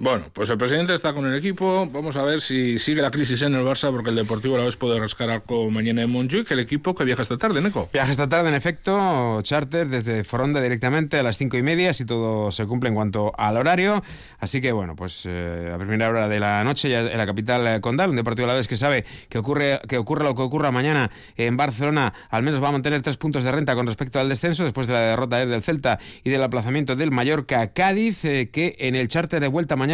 Bueno, 0.00 0.26
pues 0.32 0.48
el 0.48 0.56
presidente 0.56 0.94
está 0.94 1.12
con 1.12 1.26
el 1.26 1.34
equipo. 1.34 1.88
Vamos 1.92 2.16
a 2.16 2.22
ver 2.22 2.40
si 2.40 2.78
sigue 2.78 3.02
la 3.02 3.10
crisis 3.10 3.42
en 3.42 3.56
el 3.56 3.64
Barça, 3.64 3.90
porque 3.90 4.10
el 4.10 4.14
Deportivo 4.14 4.54
a 4.54 4.58
la 4.58 4.64
vez 4.64 4.76
puede 4.76 4.96
rascar 4.96 5.28
algo 5.28 5.68
mañana 5.72 6.02
en 6.02 6.10
Montjuic. 6.10 6.48
El 6.52 6.60
equipo 6.60 6.94
que 6.94 7.02
viaja 7.02 7.22
esta 7.22 7.36
tarde, 7.36 7.60
Neco. 7.60 7.90
Viaja 7.92 8.08
esta 8.08 8.28
tarde, 8.28 8.48
en 8.48 8.54
efecto, 8.54 9.42
charter 9.42 9.88
desde 9.88 10.22
Foronda 10.22 10.60
directamente 10.60 11.18
a 11.18 11.24
las 11.24 11.36
cinco 11.36 11.56
y 11.56 11.64
media, 11.64 11.92
si 11.92 12.04
todo 12.04 12.52
se 12.52 12.64
cumple 12.66 12.90
en 12.90 12.94
cuanto 12.94 13.32
al 13.36 13.56
horario. 13.56 14.04
Así 14.38 14.60
que, 14.60 14.70
bueno, 14.70 14.94
pues 14.94 15.24
eh, 15.26 15.72
a 15.74 15.78
primera 15.78 16.08
hora 16.08 16.28
de 16.28 16.38
la 16.38 16.62
noche 16.62 16.88
ya 16.88 17.00
en 17.00 17.18
la 17.18 17.26
capital 17.26 17.66
eh, 17.66 17.80
condal, 17.80 18.10
un 18.10 18.16
Deportivo 18.16 18.44
a 18.46 18.52
la 18.52 18.54
vez 18.54 18.68
que 18.68 18.76
sabe 18.76 19.04
que 19.28 19.38
ocurre, 19.38 19.80
que 19.88 19.98
ocurra 19.98 20.22
lo 20.22 20.36
que 20.36 20.42
ocurra 20.42 20.70
mañana 20.70 21.10
en 21.36 21.56
Barcelona, 21.56 22.14
al 22.30 22.44
menos 22.44 22.62
va 22.62 22.68
a 22.68 22.72
mantener 22.72 23.02
tres 23.02 23.16
puntos 23.16 23.42
de 23.42 23.50
renta 23.50 23.74
con 23.74 23.88
respecto 23.88 24.20
al 24.20 24.28
descenso, 24.28 24.62
después 24.62 24.86
de 24.86 24.92
la 24.92 25.00
derrota 25.00 25.44
del 25.44 25.60
Celta 25.60 25.98
y 26.22 26.30
del 26.30 26.44
aplazamiento 26.44 26.94
del 26.94 27.10
Mallorca 27.10 27.62
a 27.62 27.72
Cádiz, 27.72 28.24
eh, 28.24 28.48
que 28.52 28.76
en 28.78 28.94
el 28.94 29.08
charter 29.08 29.40
de 29.40 29.48
vuelta 29.48 29.74
mañana 29.74 29.87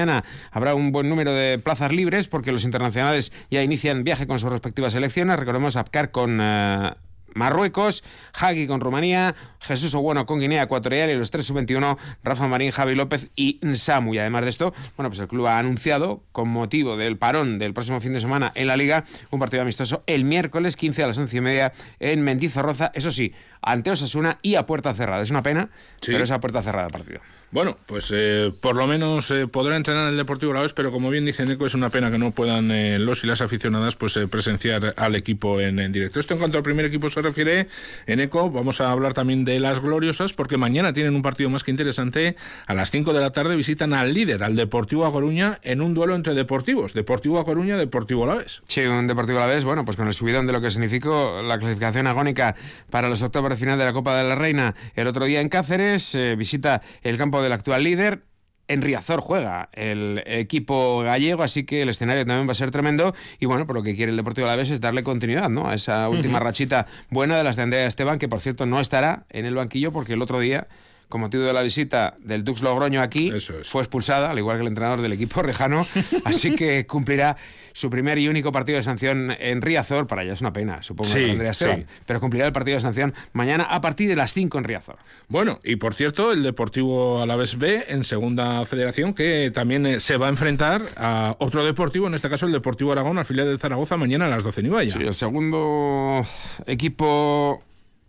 habrá 0.50 0.74
un 0.74 0.92
buen 0.92 1.08
número 1.08 1.32
de 1.32 1.58
plazas 1.58 1.92
libres 1.92 2.28
porque 2.28 2.52
los 2.52 2.64
internacionales 2.64 3.32
ya 3.50 3.62
inician 3.62 4.04
viaje 4.04 4.26
con 4.26 4.38
sus 4.38 4.50
respectivas 4.50 4.92
selecciones. 4.92 5.38
Recordemos 5.38 5.76
Apcar 5.76 6.10
con 6.10 6.40
uh, 6.40 6.90
Marruecos, 7.34 8.04
Hagi 8.32 8.66
con 8.66 8.80
Rumanía, 8.80 9.34
Jesús 9.60 9.94
Obueno 9.94 10.24
con 10.24 10.40
Guinea 10.40 10.62
Ecuatorial 10.62 11.10
y 11.10 11.14
los 11.14 11.30
tres 11.30 11.46
sub-21, 11.46 11.98
Rafa 12.22 12.46
Marín, 12.46 12.70
Javi 12.70 12.94
López 12.94 13.28
y 13.36 13.60
Samu. 13.74 14.14
Y 14.14 14.18
además 14.18 14.42
de 14.42 14.50
esto, 14.50 14.74
bueno, 14.96 15.10
pues 15.10 15.20
el 15.20 15.28
club 15.28 15.46
ha 15.46 15.58
anunciado, 15.58 16.22
con 16.32 16.48
motivo 16.48 16.96
del 16.96 17.18
parón 17.18 17.58
del 17.58 17.74
próximo 17.74 18.00
fin 18.00 18.12
de 18.12 18.20
semana 18.20 18.52
en 18.54 18.68
la 18.68 18.76
Liga, 18.76 19.04
un 19.30 19.40
partido 19.40 19.62
amistoso 19.62 20.04
el 20.06 20.24
miércoles 20.24 20.76
15 20.76 21.02
a 21.02 21.06
las 21.08 21.18
11 21.18 21.36
y 21.36 21.40
media 21.40 21.72
en 21.98 22.22
Mendizorroza. 22.22 22.92
Eso 22.94 23.10
sí, 23.10 23.32
ante 23.60 23.90
Osasuna 23.90 24.38
y 24.42 24.54
a 24.54 24.66
puerta 24.66 24.94
cerrada. 24.94 25.22
Es 25.22 25.30
una 25.30 25.42
pena, 25.42 25.70
sí. 26.00 26.12
pero 26.12 26.24
es 26.24 26.30
a 26.30 26.40
puerta 26.40 26.62
cerrada 26.62 26.86
el 26.86 26.92
partido. 26.92 27.20
Bueno, 27.54 27.78
pues 27.86 28.10
eh, 28.12 28.52
por 28.60 28.74
lo 28.74 28.88
menos 28.88 29.30
eh, 29.30 29.46
podrá 29.46 29.76
entrenar 29.76 30.08
el 30.08 30.16
Deportivo 30.16 30.50
Alavés, 30.50 30.72
pero 30.72 30.90
como 30.90 31.08
bien 31.08 31.24
dice 31.24 31.46
Neco, 31.46 31.66
es 31.66 31.74
una 31.74 31.88
pena 31.88 32.10
que 32.10 32.18
no 32.18 32.32
puedan 32.32 32.72
eh, 32.72 32.98
los 32.98 33.22
y 33.22 33.28
las 33.28 33.42
aficionadas 33.42 33.94
pues 33.94 34.16
eh, 34.16 34.26
presenciar 34.26 34.92
al 34.96 35.14
equipo 35.14 35.60
en, 35.60 35.92
directo. 35.92 36.18
Esto 36.18 36.34
en 36.34 36.40
cuanto 36.40 36.58
al 36.58 36.64
primer 36.64 36.84
equipo 36.84 37.08
se 37.10 37.22
refiere, 37.22 37.68
en 38.08 38.18
ECO 38.18 38.50
vamos 38.50 38.80
a 38.80 38.90
hablar 38.90 39.14
también 39.14 39.44
de 39.44 39.60
las 39.60 39.78
gloriosas, 39.78 40.32
porque 40.32 40.56
mañana 40.56 40.92
tienen 40.92 41.14
un 41.14 41.22
partido 41.22 41.48
más 41.48 41.62
que 41.62 41.70
interesante. 41.70 42.34
A 42.66 42.74
las 42.74 42.90
5 42.90 43.12
de 43.12 43.20
la 43.20 43.30
tarde 43.30 43.54
visitan 43.54 43.92
al 43.92 44.14
líder, 44.14 44.42
al 44.42 44.56
Deportivo 44.56 45.06
A 45.06 45.12
Coruña, 45.12 45.60
en 45.62 45.80
un 45.80 45.94
duelo 45.94 46.16
entre 46.16 46.34
deportivos. 46.34 46.92
Deportivo 46.92 47.38
A 47.38 47.44
Coruña, 47.44 47.76
Deportivo 47.76 48.24
Alavés. 48.24 48.62
Sí, 48.64 48.80
un 48.80 49.06
Deportivo 49.06 49.38
Alavés, 49.38 49.62
bueno, 49.62 49.84
pues 49.84 49.96
con 49.96 50.08
el 50.08 50.12
subidón 50.12 50.48
de 50.48 50.54
lo 50.54 50.60
que 50.60 50.70
significó 50.72 51.40
la 51.40 51.56
clasificación 51.56 52.08
agónica 52.08 52.56
para 52.90 53.08
los 53.08 53.22
octavos 53.22 53.50
de 53.50 53.56
final 53.56 53.78
de 53.78 53.84
la 53.84 53.92
Copa 53.92 54.18
de 54.18 54.28
la 54.28 54.34
Reina 54.34 54.74
el 54.96 55.06
otro 55.06 55.24
día 55.24 55.40
en 55.40 55.48
Cáceres, 55.48 56.18
visita 56.36 56.82
el 57.04 57.16
campo 57.16 57.43
del 57.44 57.52
actual 57.52 57.84
líder, 57.84 58.24
en 58.66 58.82
Riazor 58.82 59.20
juega 59.20 59.68
el 59.72 60.22
equipo 60.26 61.02
gallego, 61.02 61.42
así 61.42 61.64
que 61.64 61.82
el 61.82 61.88
escenario 61.90 62.24
también 62.24 62.48
va 62.48 62.52
a 62.52 62.54
ser 62.54 62.70
tremendo. 62.70 63.14
Y 63.38 63.46
bueno, 63.46 63.66
por 63.66 63.76
lo 63.76 63.82
que 63.82 63.94
quiere 63.94 64.10
el 64.10 64.16
Deportivo 64.16 64.46
Alavés 64.46 64.70
es 64.70 64.80
darle 64.80 65.02
continuidad 65.02 65.48
¿no? 65.48 65.68
a 65.68 65.74
esa 65.74 66.08
última 66.08 66.38
uh 66.38 66.40
-huh. 66.40 66.44
rachita 66.44 66.86
buena 67.10 67.36
de 67.36 67.44
las 67.44 67.56
de 67.56 67.62
Andrea 67.62 67.86
Esteban, 67.86 68.18
que 68.18 68.28
por 68.28 68.40
cierto 68.40 68.66
no 68.66 68.80
estará 68.80 69.26
en 69.30 69.44
el 69.44 69.54
banquillo 69.54 69.92
porque 69.92 70.14
el 70.14 70.22
otro 70.22 70.40
día 70.40 70.66
con 71.08 71.20
motivo 71.20 71.44
de 71.44 71.52
la 71.52 71.62
visita 71.62 72.16
del 72.18 72.44
Dux 72.44 72.62
Logroño 72.62 73.00
aquí, 73.00 73.30
es. 73.34 73.52
fue 73.64 73.82
expulsada, 73.82 74.30
al 74.30 74.38
igual 74.38 74.56
que 74.56 74.62
el 74.62 74.68
entrenador 74.68 75.00
del 75.00 75.12
equipo 75.12 75.42
rejano, 75.42 75.86
así 76.24 76.54
que 76.54 76.86
cumplirá 76.86 77.36
su 77.72 77.90
primer 77.90 78.18
y 78.18 78.28
único 78.28 78.52
partido 78.52 78.76
de 78.76 78.82
sanción 78.82 79.34
en 79.38 79.60
Riazor, 79.60 80.06
para 80.06 80.22
ella 80.22 80.32
es 80.32 80.40
una 80.40 80.52
pena, 80.52 80.82
supongo, 80.82 81.10
sí, 81.10 81.30
Andrea 81.30 81.50
Esteban, 81.50 81.80
sí. 81.80 81.86
pero 82.06 82.20
cumplirá 82.20 82.46
el 82.46 82.52
partido 82.52 82.76
de 82.76 82.80
sanción 82.80 83.14
mañana 83.32 83.64
a 83.64 83.80
partir 83.80 84.08
de 84.08 84.16
las 84.16 84.32
5 84.32 84.58
en 84.58 84.64
Riazor. 84.64 84.96
Bueno, 85.28 85.58
y 85.64 85.76
por 85.76 85.94
cierto, 85.94 86.32
el 86.32 86.42
Deportivo 86.42 87.20
Alavés 87.20 87.58
B 87.58 87.84
en 87.88 88.04
segunda 88.04 88.64
federación, 88.64 89.12
que 89.12 89.50
también 89.52 90.00
se 90.00 90.16
va 90.16 90.26
a 90.26 90.30
enfrentar 90.30 90.82
a 90.96 91.36
otro 91.40 91.64
deportivo, 91.64 92.06
en 92.06 92.14
este 92.14 92.30
caso 92.30 92.46
el 92.46 92.52
Deportivo 92.52 92.92
Aragón, 92.92 93.18
al 93.18 93.24
filial 93.24 93.50
de 93.50 93.58
Zaragoza, 93.58 93.96
mañana 93.96 94.26
a 94.26 94.28
las 94.28 94.44
12 94.44 94.60
en 94.60 94.66
Ibaya. 94.66 94.90
Sí, 94.90 94.98
el 95.00 95.14
segundo 95.14 96.24
equipo 96.66 97.62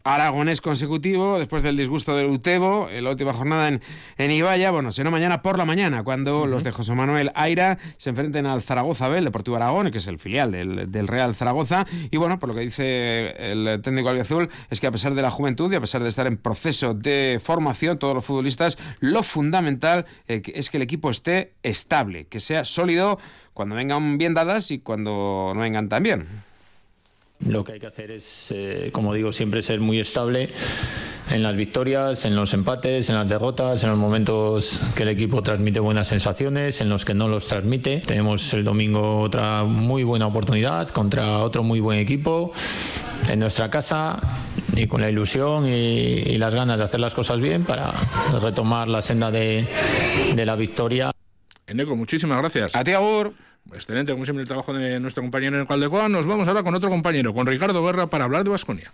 aragonés 0.05 0.61
consecutivo 0.61 1.39
después 1.39 1.63
del 1.63 1.75
disgusto 1.75 2.15
del 2.15 2.27
Utebo 2.27 2.87
en 2.91 3.03
la 3.03 3.09
última 3.09 3.33
jornada 3.33 3.67
en, 3.67 3.81
en 4.17 4.31
Ibaya. 4.31 4.69
Bueno, 4.69 4.91
será 4.91 5.09
mañana 5.09 5.41
por 5.41 5.57
la 5.57 5.65
mañana 5.65 6.03
cuando 6.03 6.41
uh 6.41 6.45
-huh. 6.45 6.47
los 6.47 6.63
de 6.63 6.71
José 6.71 6.93
Manuel 6.93 7.31
Aira 7.33 7.79
se 7.97 8.11
enfrenten 8.11 8.45
al 8.45 8.61
Zaragoza 8.61 9.09
B, 9.09 9.17
el 9.17 9.25
Deportivo 9.25 9.57
Aragón, 9.57 9.89
que 9.89 9.97
es 9.97 10.07
el 10.07 10.19
filial 10.19 10.51
del, 10.51 10.91
del, 10.91 11.07
Real 11.07 11.33
Zaragoza. 11.33 11.85
Y 12.11 12.17
bueno, 12.17 12.39
por 12.39 12.49
lo 12.49 12.55
que 12.55 12.61
dice 12.61 13.33
el 13.51 13.81
técnico 13.81 14.09
albiazul 14.09 14.49
es 14.69 14.79
que 14.79 14.87
a 14.87 14.91
pesar 14.91 15.15
de 15.15 15.23
la 15.23 15.31
juventud 15.31 15.73
y 15.73 15.75
a 15.75 15.81
pesar 15.81 16.03
de 16.03 16.09
estar 16.09 16.27
en 16.27 16.37
proceso 16.37 16.93
de 16.93 17.41
formación, 17.43 17.97
todos 17.97 18.13
los 18.13 18.25
futbolistas, 18.25 18.77
lo 18.99 19.23
fundamental 19.23 20.05
eh, 20.27 20.43
es 20.53 20.69
que 20.69 20.77
el 20.77 20.83
equipo 20.83 21.09
esté 21.09 21.53
estable, 21.63 22.27
que 22.27 22.39
sea 22.39 22.63
sólido 22.63 23.19
cuando 23.53 23.73
vengan 23.75 24.19
bien 24.19 24.35
dadas 24.35 24.69
y 24.69 24.79
cuando 24.79 25.53
no 25.55 25.61
vengan 25.61 25.89
tan 25.89 26.03
bien. 26.03 26.27
Lo 27.39 27.63
que 27.63 27.73
hay 27.73 27.79
que 27.79 27.87
hacer 27.87 28.11
es, 28.11 28.51
eh, 28.55 28.89
como 28.93 29.13
digo, 29.13 29.31
siempre 29.31 29.61
ser 29.61 29.79
muy 29.81 29.99
estable 29.99 30.49
en 31.29 31.43
las 31.43 31.55
victorias, 31.55 32.23
en 32.23 32.35
los 32.35 32.53
empates, 32.53 33.09
en 33.09 33.15
las 33.15 33.27
derrotas, 33.27 33.83
en 33.83 33.89
los 33.89 33.99
momentos 33.99 34.79
que 34.95 35.03
el 35.03 35.09
equipo 35.09 35.41
transmite 35.41 35.79
buenas 35.79 36.07
sensaciones, 36.07 36.79
en 36.81 36.89
los 36.89 37.03
que 37.03 37.13
no 37.13 37.27
los 37.27 37.47
transmite. 37.47 37.99
Tenemos 37.99 38.53
el 38.53 38.63
domingo 38.63 39.19
otra 39.19 39.63
muy 39.63 40.03
buena 40.03 40.27
oportunidad 40.27 40.89
contra 40.89 41.39
otro 41.39 41.63
muy 41.63 41.79
buen 41.81 41.99
equipo 41.99 42.53
en 43.27 43.39
nuestra 43.39 43.69
casa 43.69 44.17
y 44.75 44.87
con 44.87 45.01
la 45.01 45.09
ilusión 45.09 45.67
y, 45.67 45.71
y 45.71 46.37
las 46.37 46.55
ganas 46.55 46.77
de 46.77 46.83
hacer 46.85 46.99
las 46.99 47.13
cosas 47.13 47.41
bien 47.41 47.65
para 47.65 47.93
retomar 48.41 48.87
la 48.87 49.01
senda 49.01 49.29
de, 49.29 49.67
de 50.35 50.45
la 50.45 50.55
victoria. 50.55 51.11
Eneco, 51.67 51.95
muchísimas 51.95 52.37
gracias. 52.37 52.75
A 52.75 52.83
ti, 52.83 52.91
Agur. 52.93 53.33
Excelente, 53.73 54.11
como 54.11 54.25
siempre, 54.25 54.41
el 54.43 54.47
trabajo 54.47 54.73
de 54.73 54.99
nuestro 54.99 55.23
compañero 55.23 55.55
en 55.55 55.61
el 55.61 55.67
Caldecoa. 55.67 56.07
Nos 56.09 56.27
vamos 56.27 56.47
ahora 56.47 56.63
con 56.63 56.75
otro 56.75 56.89
compañero, 56.89 57.33
con 57.33 57.45
Ricardo 57.45 57.83
Guerra, 57.83 58.07
para 58.07 58.25
hablar 58.25 58.43
de 58.43 58.51
Vasconia. 58.51 58.91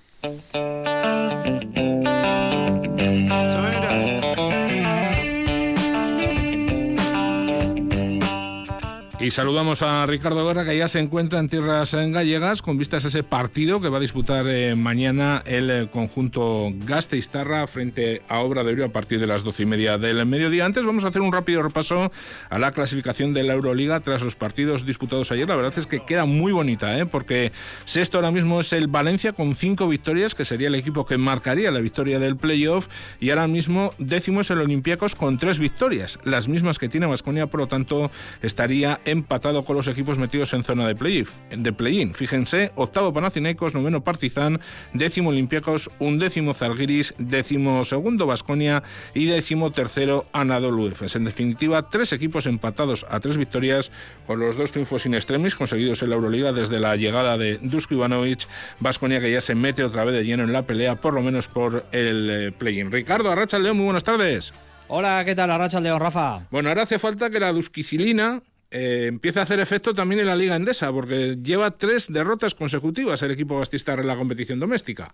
Y 9.22 9.30
saludamos 9.30 9.84
a 9.84 10.08
Ricardo 10.08 10.48
Guerra, 10.48 10.66
que 10.66 10.76
ya 10.76 10.88
se 10.88 10.98
encuentra 10.98 11.38
en 11.38 11.48
tierras 11.48 11.94
gallegas 11.94 12.64
con 12.64 12.80
vistas 12.80 13.06
a 13.06 13.08
ese 13.10 13.22
partido 13.22 13.80
que 13.80 13.88
va 13.88 13.98
a 13.98 14.02
disputar 14.02 14.48
eh, 14.48 14.74
mañana 14.74 15.44
el 15.46 15.70
eh, 15.70 15.88
conjunto 15.92 16.72
Gasteiztarra 16.88 17.68
frente 17.68 18.24
a 18.28 18.40
Obra 18.40 18.64
de 18.64 18.74
Oro 18.74 18.86
a 18.86 18.90
partir 18.90 19.20
de 19.20 19.28
las 19.28 19.44
doce 19.44 19.62
y 19.62 19.66
media 19.68 20.00
del 20.00 20.26
mediodía. 20.26 20.66
Antes 20.66 20.84
vamos 20.84 21.06
a 21.06 21.10
hacer 21.10 21.22
un 21.22 21.32
rápido 21.32 21.62
repaso 21.62 22.12
a 22.50 22.58
la 22.58 22.72
clasificación 22.72 23.36
de 23.36 23.44
la 23.44 23.54
Euroliga 23.54 24.00
tras 24.00 24.24
los 24.24 24.36
partidos 24.36 24.88
disputados 24.88 25.32
ayer. 25.32 25.48
La 25.48 25.56
verdad 25.56 25.78
es 25.78 25.86
que 25.86 26.00
queda 26.00 26.26
muy 26.26 26.52
bonita, 26.52 26.98
¿eh? 26.98 27.06
porque 27.06 27.52
sexto 27.86 28.18
ahora 28.18 28.32
mismo 28.32 28.62
es 28.62 28.74
el 28.74 28.88
Valencia 28.88 29.34
con 29.34 29.54
cinco 29.54 29.88
victorias, 29.88 30.34
que 30.34 30.46
sería 30.46 30.70
el 30.70 30.76
equipo 30.76 31.06
que 31.06 31.20
marcaría 31.20 31.70
la 31.70 31.80
victoria 31.80 32.18
del 32.18 32.38
playoff, 32.38 32.88
y 33.20 33.30
ahora 33.30 33.46
mismo 33.46 33.94
décimo 34.00 34.42
es 34.42 34.50
el 34.50 34.62
Olympiacos 34.62 35.14
con 35.14 35.38
tres 35.38 35.60
victorias, 35.60 36.18
las 36.24 36.48
mismas 36.48 36.80
que 36.80 36.90
tiene 36.90 37.06
Vasconia, 37.06 37.46
por 37.46 37.60
lo 37.60 37.68
tanto 37.68 38.10
estaría 38.42 39.00
empatado 39.12 39.64
con 39.64 39.76
los 39.76 39.88
equipos 39.88 40.18
metidos 40.18 40.54
en 40.54 40.64
zona 40.64 40.88
de 40.88 40.96
play-in. 40.96 41.28
De 41.64 41.74
play 41.74 42.12
Fíjense, 42.14 42.72
octavo 42.76 43.14
Panathinaikos, 43.14 43.76
noveno 43.76 44.04
Partizan, 44.04 44.60
décimo 44.94 45.30
Olympiacos, 45.30 45.92
undécimo 46.00 46.54
Zalgiris, 46.54 47.14
décimo 47.18 47.84
segundo 47.84 48.26
Basconia 48.26 48.84
y 49.14 49.26
décimo 49.26 49.72
tercero 49.72 50.26
Anadolu 50.34 50.88
Efes. 50.88 51.16
En 51.16 51.26
definitiva, 51.26 51.90
tres 51.90 52.14
equipos 52.14 52.46
empatados 52.46 53.06
a 53.10 53.20
tres 53.20 53.38
victorias 53.38 53.92
con 54.26 54.40
los 54.40 54.58
dos 54.58 54.72
triunfos 54.72 55.06
in 55.06 55.14
extremis 55.14 55.56
conseguidos 55.56 56.02
en 56.02 56.10
la 56.10 56.16
Euroliga 56.16 56.54
desde 56.54 56.80
la 56.80 56.96
llegada 56.96 57.38
de 57.38 57.58
Dusko 57.58 57.96
Ivanovic, 57.96 58.48
Basconia 58.80 59.20
que 59.20 59.32
ya 59.32 59.42
se 59.42 59.56
mete 59.56 59.84
otra 59.84 60.06
vez 60.06 60.16
de 60.16 60.24
lleno 60.24 60.44
en 60.44 60.54
la 60.54 60.64
pelea, 60.64 60.96
por 60.96 61.14
lo 61.14 61.22
menos 61.22 61.48
por 61.48 61.86
el 61.92 62.30
eh, 62.30 62.52
play-in. 62.52 62.92
Ricardo 62.92 63.32
Arracha 63.32 63.60
León, 63.60 63.78
muy 63.78 63.86
buenas 63.86 64.04
tardes. 64.04 64.54
Hola, 64.88 65.24
¿qué 65.24 65.36
tal? 65.36 65.50
Arracha 65.50 65.80
León, 65.80 66.00
Rafa. 66.00 66.48
Bueno, 66.52 66.70
ahora 66.70 66.84
hace 66.84 67.00
falta 67.00 67.30
que 67.30 67.40
la 67.40 67.54
dusquicilina 67.54 68.42
eh, 68.72 69.06
empiece 69.08 69.40
a 69.40 69.44
hacer 69.44 69.60
efecto 69.60 69.94
también 69.94 70.22
en 70.22 70.28
la 70.28 70.36
Liga 70.36 70.56
Endesa, 70.56 70.92
porque 70.92 71.38
lleva 71.44 71.72
tres 71.72 72.12
derrotas 72.12 72.56
consecutivas 72.56 73.22
el 73.22 73.32
equipo 73.32 73.60
gastistar 73.60 74.00
en 74.00 74.08
la 74.08 74.16
competición 74.16 74.60
doméstica. 74.60 75.14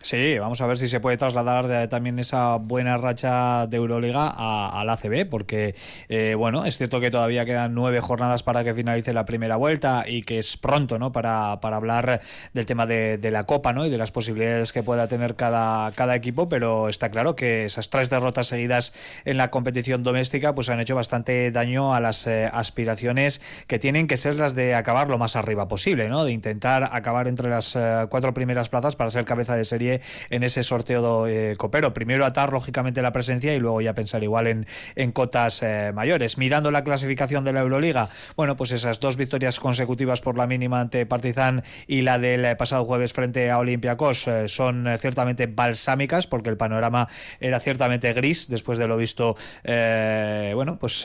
Sí, 0.00 0.38
vamos 0.38 0.60
a 0.60 0.66
ver 0.68 0.78
si 0.78 0.86
se 0.86 1.00
puede 1.00 1.16
trasladar 1.16 1.88
también 1.88 2.20
esa 2.20 2.56
buena 2.56 2.96
racha 2.98 3.66
de 3.66 3.78
Euroliga 3.78 4.32
a, 4.34 4.80
al 4.80 4.88
ACB, 4.90 5.28
porque 5.28 5.74
eh, 6.08 6.36
bueno, 6.38 6.64
es 6.64 6.78
cierto 6.78 7.00
que 7.00 7.10
todavía 7.10 7.44
quedan 7.44 7.74
nueve 7.74 8.00
jornadas 8.00 8.44
para 8.44 8.62
que 8.62 8.74
finalice 8.74 9.12
la 9.12 9.24
primera 9.24 9.56
vuelta 9.56 10.04
y 10.06 10.22
que 10.22 10.38
es 10.38 10.56
pronto, 10.56 11.00
¿no? 11.00 11.10
Para, 11.10 11.58
para 11.60 11.76
hablar 11.76 12.20
del 12.54 12.64
tema 12.64 12.86
de, 12.86 13.18
la 13.28 13.42
Copa, 13.42 13.72
¿no? 13.72 13.86
Y 13.86 13.90
de 13.90 13.98
las 13.98 14.12
posibilidades 14.12 14.72
que 14.72 14.84
pueda 14.84 15.08
tener 15.08 15.34
cada, 15.34 15.90
cada 15.92 16.14
equipo, 16.14 16.48
pero 16.48 16.88
está 16.88 17.10
claro 17.10 17.34
que 17.34 17.64
esas 17.64 17.90
tres 17.90 18.08
derrotas 18.08 18.46
seguidas 18.46 18.94
en 19.24 19.36
la 19.36 19.50
competición 19.50 20.04
doméstica, 20.04 20.54
pues 20.54 20.68
han 20.68 20.78
hecho 20.78 20.94
bastante 20.94 21.50
daño 21.50 21.92
a 21.92 22.00
las 22.00 22.26
eh, 22.28 22.48
aspiraciones 22.52 23.42
que 23.66 23.80
tienen 23.80 24.06
que 24.06 24.16
ser 24.16 24.36
las 24.36 24.54
de 24.54 24.76
acabar 24.76 25.10
lo 25.10 25.18
más 25.18 25.34
arriba 25.34 25.66
posible, 25.66 26.08
¿no? 26.08 26.24
De 26.24 26.30
intentar 26.30 26.88
acabar 26.92 27.26
entre 27.26 27.50
las 27.50 27.74
eh, 27.74 28.06
cuatro 28.08 28.32
primeras 28.32 28.68
plazas 28.68 28.94
para 28.94 29.10
ser 29.10 29.24
cabeza 29.24 29.56
de 29.56 29.64
serie 29.64 29.87
en 30.30 30.42
ese 30.42 30.62
sorteo 30.62 31.26
eh, 31.26 31.54
copero. 31.56 31.94
Primero 31.94 32.24
atar, 32.24 32.52
lógicamente, 32.52 33.02
la 33.02 33.12
presencia 33.12 33.54
y 33.54 33.58
luego 33.58 33.80
ya 33.80 33.94
pensar 33.94 34.22
igual 34.22 34.46
en, 34.46 34.66
en 34.94 35.12
cotas 35.12 35.62
eh, 35.62 35.92
mayores. 35.94 36.38
Mirando 36.38 36.70
la 36.70 36.84
clasificación 36.84 37.44
de 37.44 37.52
la 37.52 37.60
Euroliga, 37.60 38.08
bueno, 38.36 38.56
pues 38.56 38.72
esas 38.72 39.00
dos 39.00 39.16
victorias 39.16 39.58
consecutivas 39.60 40.20
por 40.20 40.36
la 40.36 40.46
mínima 40.46 40.80
ante 40.80 41.06
Partizan 41.06 41.62
y 41.86 42.02
la 42.02 42.18
del 42.18 42.56
pasado 42.56 42.84
jueves 42.84 43.12
frente 43.12 43.50
a 43.50 43.58
Olympiacos 43.58 44.28
eh, 44.28 44.48
son 44.48 44.86
ciertamente 44.98 45.46
balsámicas 45.46 46.26
porque 46.26 46.50
el 46.50 46.56
panorama 46.56 47.08
era 47.40 47.60
ciertamente 47.60 48.12
gris 48.12 48.48
después 48.48 48.78
de 48.78 48.86
lo 48.86 48.96
visto, 48.96 49.36
bueno, 49.64 50.78
pues 50.78 51.02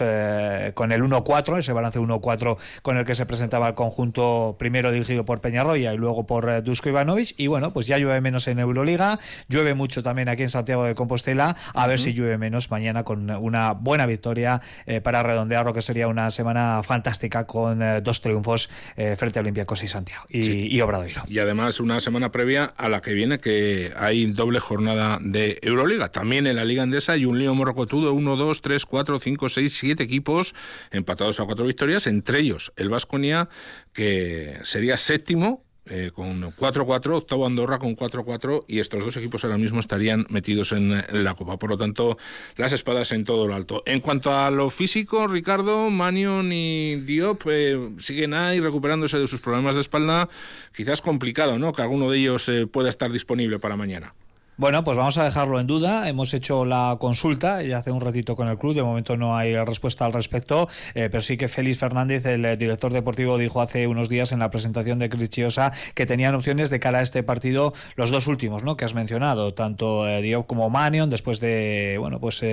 con 0.73 0.91
el 0.91 1.01
1-4, 1.03 1.59
ese 1.59 1.73
balance 1.73 1.99
1-4 1.99 2.57
con 2.81 2.97
el 2.97 3.05
que 3.05 3.15
se 3.15 3.25
presentaba 3.25 3.67
el 3.67 3.75
conjunto 3.75 4.55
primero 4.57 4.91
dirigido 4.91 5.25
por 5.25 5.41
Peñarroya 5.41 5.93
y 5.93 5.97
luego 5.97 6.25
por 6.25 6.63
Dusko 6.63 6.89
Ivanovic 6.89 7.33
y 7.37 7.47
bueno, 7.47 7.73
pues 7.73 7.87
ya 7.87 7.97
llueve 7.97 8.21
menos 8.21 8.47
en 8.47 8.59
Euroliga 8.59 8.72
Euroliga. 8.73 9.19
Llueve 9.47 9.73
mucho 9.73 10.03
también 10.03 10.29
aquí 10.29 10.43
en 10.43 10.49
Santiago 10.49 10.83
de 10.83 10.95
Compostela. 10.95 11.55
A 11.73 11.87
ver 11.87 11.99
si 11.99 12.13
llueve 12.13 12.37
menos 12.37 12.71
mañana 12.71 13.03
con 13.03 13.29
una 13.29 13.73
buena 13.73 14.05
victoria 14.05 14.61
eh, 14.85 15.01
para 15.01 15.23
redondear 15.23 15.65
lo 15.65 15.73
que 15.73 15.81
sería 15.81 16.07
una 16.07 16.31
semana 16.31 16.81
fantástica 16.83 17.45
con 17.45 17.81
eh, 17.81 18.01
dos 18.01 18.21
triunfos 18.21 18.69
eh, 18.97 19.15
frente 19.17 19.39
a 19.39 19.41
Olympiacos 19.41 19.83
y 19.83 19.87
Santiago 19.87 20.25
y, 20.29 20.75
y, 20.75 20.81
Obradoiro. 20.81 21.23
Y 21.27 21.39
además 21.39 21.79
una 21.79 21.99
semana 21.99 22.31
previa 22.31 22.65
a 22.65 22.89
la 22.89 23.01
que 23.01 23.13
viene 23.13 23.39
que 23.39 23.93
hay 23.97 24.25
doble 24.25 24.59
jornada 24.59 25.19
de 25.21 25.59
Euroliga. 25.61 26.11
También 26.11 26.47
en 26.47 26.55
la 26.55 26.65
Liga 26.65 26.83
Andesa 26.83 27.13
hay 27.13 27.25
un 27.25 27.37
lío 27.37 27.53
morrocotudo, 27.53 28.13
1, 28.13 28.35
2, 28.35 28.61
3, 28.61 28.85
4, 28.85 29.19
5, 29.19 29.49
6, 29.49 29.77
7 29.77 30.03
equipos 30.03 30.55
empatados 30.91 31.39
a 31.39 31.45
cuatro 31.45 31.65
victorias, 31.65 32.07
entre 32.07 32.39
ellos 32.39 32.73
el 32.75 32.89
Vasconia, 32.89 33.49
que 33.93 34.59
sería 34.63 34.97
séptimo 34.97 35.63
eh, 35.85 36.11
con 36.13 36.41
4-4, 36.41 37.17
octavo 37.17 37.45
Andorra 37.45 37.77
con 37.77 37.95
4-4 37.95 38.63
y 38.67 38.79
estos 38.79 39.03
dos 39.03 39.17
equipos 39.17 39.43
ahora 39.43 39.57
mismo 39.57 39.79
estarían 39.79 40.25
metidos 40.29 40.71
en, 40.71 41.03
la 41.11 41.33
Copa. 41.33 41.57
Por 41.57 41.71
lo 41.71 41.77
tanto, 41.77 42.17
las 42.55 42.71
espadas 42.71 43.11
en 43.11 43.25
todo 43.25 43.47
lo 43.47 43.55
alto. 43.55 43.83
En 43.85 43.99
cuanto 43.99 44.33
a 44.33 44.49
lo 44.49 44.69
físico, 44.69 45.27
Ricardo, 45.27 45.89
Manion 45.89 46.51
y 46.53 46.95
Diop 46.95 47.43
eh, 47.49 47.89
siguen 47.99 48.33
ahí 48.33 48.59
recuperándose 48.59 49.19
de 49.19 49.27
sus 49.27 49.41
problemas 49.41 49.75
de 49.75 49.81
espalda. 49.81 50.29
Quizás 50.73 51.01
complicado, 51.01 51.59
¿no? 51.59 51.73
Que 51.73 51.81
alguno 51.81 52.09
de 52.09 52.17
ellos 52.19 52.47
eh, 52.47 52.65
pueda 52.65 52.89
estar 52.89 53.11
disponible 53.11 53.59
para 53.59 53.75
mañana. 53.75 54.13
Bueno, 54.55 54.83
pues 54.83 54.95
vamos 54.97 55.17
a 55.17 55.23
dejarlo 55.23 55.59
en 55.59 55.65
duda. 55.65 56.07
Hemos 56.07 56.31
hecho 56.35 56.63
la 56.63 56.97
consulta 56.99 57.63
ya 57.63 57.79
hace 57.79 57.89
un 57.89 57.99
ratito 57.99 58.35
con 58.35 58.47
el 58.47 58.59
club. 58.59 58.75
De 58.75 58.83
momento 58.83 59.17
no 59.17 59.35
hay 59.35 59.57
respuesta 59.65 60.05
al 60.05 60.13
respecto, 60.13 60.67
eh, 60.93 61.09
pero 61.09 61.23
sí 61.23 61.37
que 61.37 61.47
Félix 61.47 61.79
Fernández, 61.79 62.23
el 62.27 62.45
eh, 62.45 62.55
director 62.55 62.93
deportivo, 62.93 63.39
dijo 63.39 63.61
hace 63.61 63.87
unos 63.87 64.09
días 64.09 64.31
en 64.31 64.37
la 64.37 64.51
presentación 64.51 64.99
de 64.99 65.09
Chiosa 65.27 65.73
que 65.95 66.05
tenían 66.05 66.35
opciones 66.35 66.69
de 66.69 66.79
cara 66.79 66.99
a 66.99 67.01
este 67.01 67.23
partido 67.23 67.73
los 67.95 68.11
dos 68.11 68.27
últimos, 68.27 68.63
¿no? 68.63 68.77
Que 68.77 68.85
has 68.85 68.93
mencionado, 68.93 69.55
tanto 69.55 70.07
eh, 70.07 70.21
Diop 70.21 70.45
como 70.45 70.69
Manion, 70.69 71.09
después 71.09 71.39
de, 71.39 71.95
bueno, 71.99 72.19
pues 72.19 72.43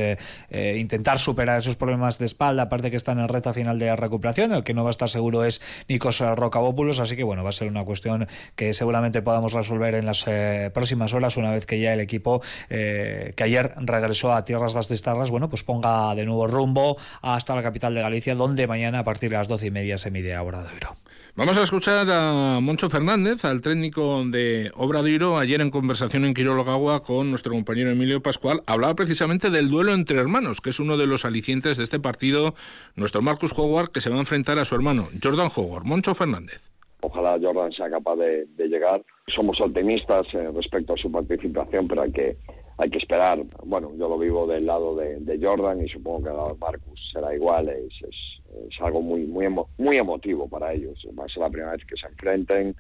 intentar 0.51 1.19
superar 1.19 1.59
esos 1.59 1.77
problemas 1.77 2.19
de 2.19 2.25
espalda, 2.25 2.63
aparte 2.63 2.91
que 2.91 2.97
están 2.97 3.19
en 3.19 3.29
recta 3.29 3.53
final 3.53 3.79
de 3.79 3.95
recuperación. 3.95 4.53
El 4.53 4.65
que 4.65 4.73
no 4.73 4.85
va 4.85 4.91
a 4.91 4.93
estar 4.93 5.11
seguro 5.11 5.45
es 5.45 5.61
Nikos 5.87 6.21
Rocabópulos, 6.21 6.99
así 6.99 7.15
que 7.15 7.25
bueno, 7.25 7.43
va 7.43 7.51
a 7.51 7.53
ser 7.53 7.69
una 7.69 7.85
cuestión 7.85 8.27
que 8.57 8.73
seguramente 8.73 9.21
podamos 9.21 9.53
resolver 9.53 9.95
en 9.95 10.07
las 10.07 10.25
próximas 10.73 11.13
horas 11.13 11.37
una 11.37 11.51
vez 11.51 11.67
que 11.67 11.79
ya 11.79 11.90
el 11.93 12.01
equipo 12.01 12.43
eh, 12.69 13.33
que 13.37 13.45
ayer 13.45 13.75
regresó 13.79 14.33
a 14.33 14.45
Tierras 14.45 14.75
Gastistarras, 14.75 15.31
bueno, 15.31 15.49
pues 15.49 15.65
ponga 15.65 16.15
de 16.15 16.25
nuevo 16.25 16.47
rumbo 16.47 16.97
hasta 17.23 17.55
la 17.55 17.63
capital 17.63 17.95
de 17.95 18.03
Galicia, 18.03 18.35
donde 18.35 18.67
mañana 18.67 19.01
a 19.01 19.05
partir 19.05 19.31
de 19.31 19.37
las 19.37 19.49
doce 19.49 19.67
y 19.67 19.71
media 19.71 19.99
se 19.99 20.11
mide 20.11 20.35
a 20.35 20.43
Obradoiro. 20.43 20.97
Vamos 21.37 21.57
a 21.59 21.63
escuchar 21.63 22.07
a 22.11 22.59
Moncho 22.61 22.91
Fernández, 22.91 23.45
al 23.45 23.63
técnico 23.63 24.25
de 24.27 24.73
Obradoiro, 24.75 25.39
ayer 25.39 25.61
en 25.61 25.71
conversación 25.71 26.25
en 26.25 26.35
Quirologagua 26.35 27.03
con 27.03 27.31
nuestro 27.31 27.53
compañero 27.53 27.91
Emilio 27.91 28.21
Pascual, 28.21 28.63
hablaba 28.67 28.95
precisamente 28.97 29.49
del 29.49 29.71
duelo 29.71 29.95
entre 29.95 30.19
hermanos, 30.19 30.61
que 30.61 30.71
es 30.71 30.81
uno 30.81 30.97
de 30.97 31.07
los 31.07 31.25
alicientes 31.25 31.77
de 31.77 31.85
este 31.85 32.01
partido, 32.01 32.55
nuestro 32.97 33.23
Marcus 33.23 33.53
Howard, 33.57 33.91
que 33.91 34.01
se 34.01 34.11
va 34.11 34.17
a 34.17 34.21
enfrentar 34.21 34.59
a 34.59 34.65
su 34.65 34.75
hermano, 34.75 35.09
Jordan 35.23 35.51
Howard. 35.55 35.85
Moncho 35.85 36.15
Fernández. 36.15 36.61
Ojalá 37.03 37.39
Jordan 37.41 37.73
sea 37.73 37.91
capaz 37.91 38.17
de, 38.17 38.47
llegar. 38.57 39.03
Somos 39.35 39.61
optimistas 39.61 40.27
eh, 40.35 40.51
respecto 40.55 40.95
a 40.95 40.97
su 40.97 41.11
participación, 41.11 41.89
pero 41.89 42.03
hay 42.03 42.13
que 42.13 42.37
hay 42.77 42.89
que 42.89 42.99
esperar. 42.99 43.39
Bueno, 43.65 43.93
yo 43.99 44.09
lo 44.09 44.19
vivo 44.19 44.47
del 44.47 44.65
lado 44.65 44.97
de, 44.97 45.39
Jordan 45.41 45.85
y 45.85 45.89
supongo 45.89 46.23
que 46.23 46.31
el 46.31 46.37
lado 46.37 46.55
de 46.55 46.59
Marcus 46.59 47.11
será 47.13 47.35
igual. 47.35 47.69
Es, 47.69 47.93
es, 48.03 48.81
algo 48.81 49.03
muy 49.03 49.27
muy 49.27 49.47
muy 49.79 49.97
emotivo 49.97 50.49
para 50.49 50.73
ellos. 50.73 51.07
Va 51.19 51.25
a 51.25 51.29
ser 51.29 51.43
la 51.43 51.51
primera 51.51 51.73
vez 51.73 51.85
que 51.85 51.97
se 51.97 52.07
enfrenten, 52.07 52.75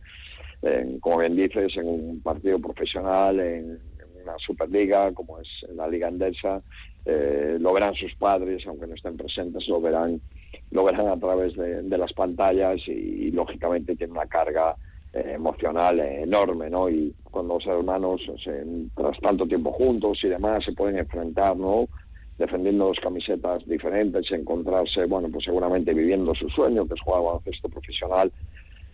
como 1.01 1.19
bien 1.19 1.37
dices, 1.37 1.77
en 1.77 1.87
un 1.87 2.23
partido 2.23 2.59
profesional, 2.59 3.41
en, 3.41 3.79
una 4.23 4.39
Superliga 4.39 5.13
como 5.13 5.39
es 5.41 5.49
la 5.75 5.87
Liga 5.89 6.09
Endesa. 6.09 6.63
Eh, 7.05 7.57
lo 7.59 7.73
verán 7.73 7.95
sus 7.95 8.15
padres, 8.15 8.67
aunque 8.67 8.87
no 8.87 8.95
estén 8.95 9.17
presentes, 9.17 9.67
lo 9.69 9.81
verán 9.81 10.21
lo 10.71 10.85
verán 10.85 11.09
a 11.09 11.19
través 11.19 11.57
de, 11.57 11.99
las 11.99 12.13
pantallas 12.13 12.81
y, 12.87 13.31
lógicamente 13.31 13.97
tiene 13.97 14.13
una 14.13 14.27
carga 14.27 14.77
eh, 15.13 15.33
emocional 15.35 15.99
enorme, 16.01 16.71
¿no? 16.71 16.89
Y 16.89 17.15
cuando 17.25 17.55
los 17.55 17.67
hermanos, 17.67 18.21
tras 18.95 19.19
tanto 19.21 19.47
tiempo 19.47 19.73
juntos 19.73 20.19
y 20.23 20.29
demás, 20.29 20.65
se 20.65 20.73
pueden 20.73 20.99
enfrentar, 20.99 21.57
¿no? 21.57 21.89
Defendiendo 22.39 22.87
dos 22.87 22.99
camisetas 23.01 23.67
diferentes, 23.67 24.31
encontrarse, 24.31 25.05
bueno, 25.07 25.29
pues 25.31 25.45
seguramente 25.45 25.93
viviendo 25.93 26.35
su 26.35 26.49
sueño, 26.49 26.87
que 26.87 26.95
es 26.95 27.01
jugar 27.01 27.23
baloncesto 27.23 27.69
profesional, 27.69 28.33